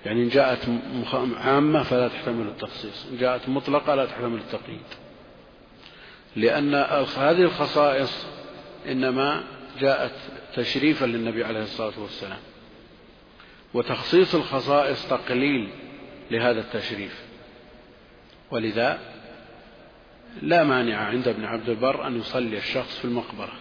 [0.07, 0.69] يعني إن جاءت
[1.37, 4.81] عامة فلا تحتمل التخصيص إن جاءت مطلقة لا تحتمل التقييد.
[6.37, 6.75] لأن
[7.17, 8.27] هذه الخصائص
[8.89, 9.45] إنما
[9.81, 10.13] جاءت
[10.55, 12.39] تشريفا للنبي عليه الصلاة والسلام.
[13.75, 15.69] وتخصيص الخصائص تقليل
[16.31, 17.23] لهذا التشريف.
[18.51, 18.99] ولذا
[20.43, 23.53] لا مانع عند ابن عبد البر أن يصلي الشخص في المقبرة.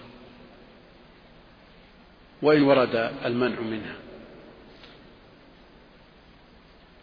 [2.41, 3.95] وإن ورد المنع منها.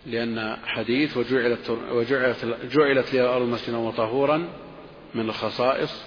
[0.07, 4.49] لأن حديث وجعلت, وجعلت جعلت لي الأرض مسجدا وطهورا
[5.15, 6.05] من الخصائص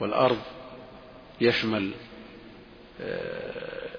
[0.00, 0.38] والأرض
[1.40, 1.90] يشمل
[3.00, 3.90] آه،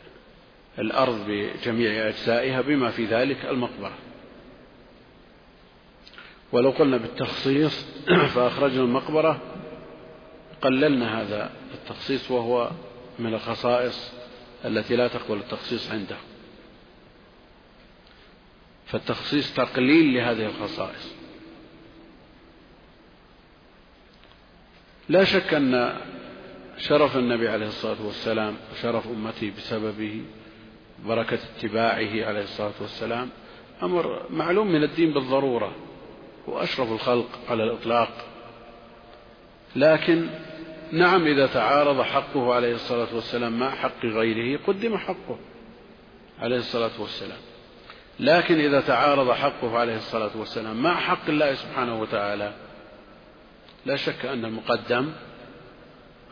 [0.79, 3.93] الأرض بجميع أجزائها بما في ذلك المقبرة.
[6.51, 7.85] ولو قلنا بالتخصيص
[8.35, 9.39] فأخرجنا المقبرة
[10.61, 12.71] قللنا هذا التخصيص وهو
[13.19, 14.13] من الخصائص
[14.65, 16.17] التي لا تقبل التخصيص عنده.
[18.91, 21.15] فالتخصيص تقليل لهذه الخصائص.
[25.09, 25.97] لا شك أن
[26.77, 30.21] شرف النبي عليه الصلاة والسلام وشرف أمته بسببه
[31.05, 33.29] بركة اتباعه عليه الصلاة والسلام
[33.83, 35.75] أمر معلوم من الدين بالضرورة
[36.47, 38.25] وأشرف الخلق على الإطلاق.
[39.75, 40.27] لكن
[40.91, 45.37] نعم إذا تعارض حقه عليه الصلاة والسلام مع حق غيره قدم حقه
[46.39, 47.50] عليه الصلاة والسلام.
[48.19, 52.53] لكن إذا تعارض حقه عليه الصلاة والسلام مع حق الله سبحانه وتعالى
[53.85, 55.11] لا شك أن المقدم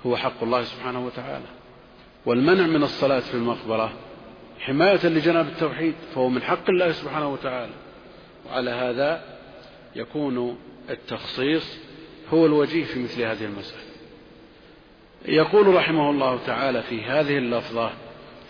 [0.06, 1.45] هو حق الله سبحانه وتعالى.
[2.26, 3.93] والمنع من الصلاة في المقبرة
[4.60, 7.73] حماية لجناب التوحيد فهو من حق الله سبحانه وتعالى.
[8.47, 9.23] وعلى هذا
[9.95, 10.57] يكون
[10.89, 11.77] التخصيص
[12.34, 13.89] هو الوجيه في مثل هذه المسألة.
[15.26, 17.91] يقول رحمه الله تعالى في هذه اللفظة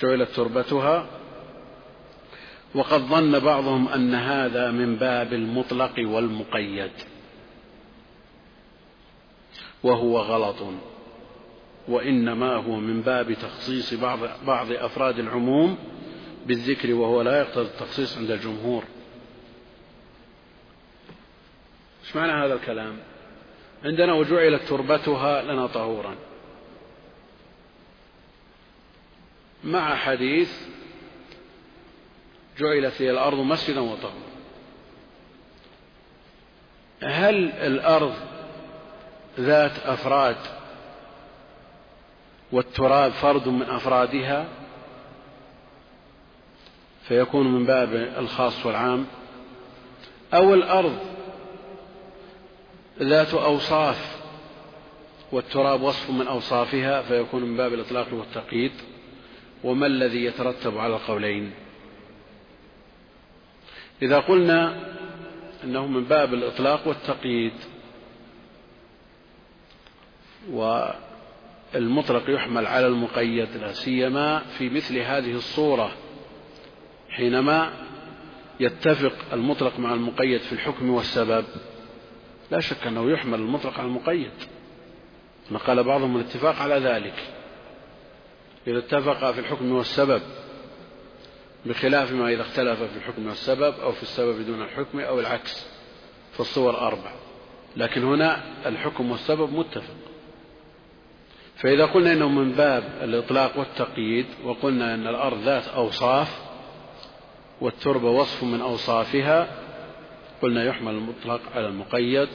[0.01, 1.18] جعلت تربتها
[2.75, 6.91] وقد ظن بعضهم أن هذا من باب المطلق والمقيد.
[9.83, 10.73] وهو غلط.
[11.87, 15.77] وإنما هو من باب تخصيص بعض, بعض أفراد العموم
[16.45, 18.83] بالذكر وهو لا يقتضي التخصيص عند الجمهور.
[22.03, 22.97] إيش معنى هذا الكلام؟
[23.83, 26.15] عندنا وجعلت تربتها لنا طهورا.
[29.63, 30.51] مع حديث
[32.59, 34.29] جعلت لي الأرض مسجدا وطهورا.
[37.03, 38.13] هل الأرض
[39.39, 40.35] ذات أفراد
[42.51, 44.47] والتراب فرد من أفرادها؟
[47.07, 49.05] فيكون من باب الخاص والعام.
[50.33, 50.99] أو الأرض
[53.01, 54.19] ذات أوصاف
[55.31, 58.71] والتراب وصف من أوصافها فيكون من باب الإطلاق والتقييد.
[59.63, 61.51] وما الذي يترتب على القولين؟
[64.01, 64.89] إذا قلنا
[65.63, 67.53] أنه من باب الإطلاق والتقييد
[70.51, 75.91] والمطلق يحمل على المقيد لا سيما في مثل هذه الصورة
[77.09, 77.73] حينما
[78.59, 81.45] يتفق المطلق مع المقيد في الحكم والسبب
[82.51, 84.31] لا شك أنه يحمل المطلق على المقيد.
[85.51, 87.13] نقل بعضهم الاتفاق على ذلك.
[88.67, 90.21] إذا اتفق في الحكم والسبب
[91.65, 95.67] بخلاف ما إذا اختلف في الحكم والسبب أو في السبب دون الحكم أو العكس
[96.31, 97.11] فالصور أربع.
[97.77, 99.95] لكن هنا الحكم والسبب متفق.
[101.55, 106.41] فإذا قلنا إنه من باب الإطلاق والتقييد وقلنا أن الأرض ذات أوصاف
[107.61, 109.47] والتربة وصف من أوصافها
[110.41, 112.29] قلنا يحمل المطلق على المقيد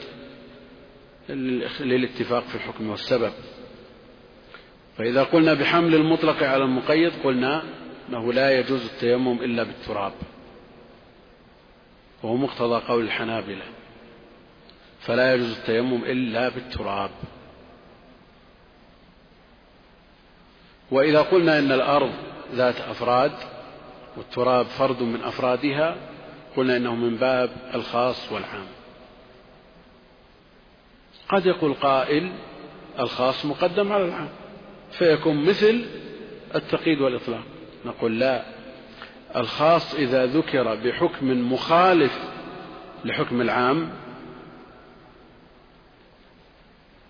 [1.79, 3.31] للاتفاق في الحكم والسبب.
[4.97, 7.63] فإذا قلنا بحمل المطلق على المقيد قلنا
[8.09, 10.13] أنه لا يجوز التيمم إلا بالتراب
[12.23, 13.63] وهو مقتضى قول الحنابلة
[14.99, 17.09] فلا يجوز التيمم إلا بالتراب.
[20.91, 22.11] وإذا قلنا إن الأرض
[22.53, 23.31] ذات أفراد
[24.17, 25.95] والتراب فرد من أفرادها
[26.55, 28.67] قلنا إنه من باب الخاص والعام.
[31.29, 32.31] قد يقول قائل
[32.99, 34.29] الخاص مقدم على العام
[34.91, 35.85] فيكون مثل
[36.55, 37.43] التقييد والإطلاق.
[37.85, 38.45] نقول لا.
[39.35, 42.19] الخاص إذا ذكر بحكم مخالف
[43.05, 43.89] لحكم العام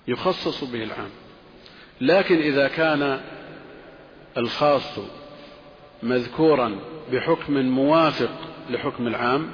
[0.08, 1.10] يخصص به العام.
[2.02, 3.22] لكن إذا كان
[4.38, 5.00] الخاص
[6.04, 6.80] مذكورا
[7.12, 8.32] بحكم موافق
[8.70, 9.52] لحكم العام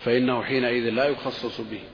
[0.00, 1.93] فإنه حينئذ لا يخصص به.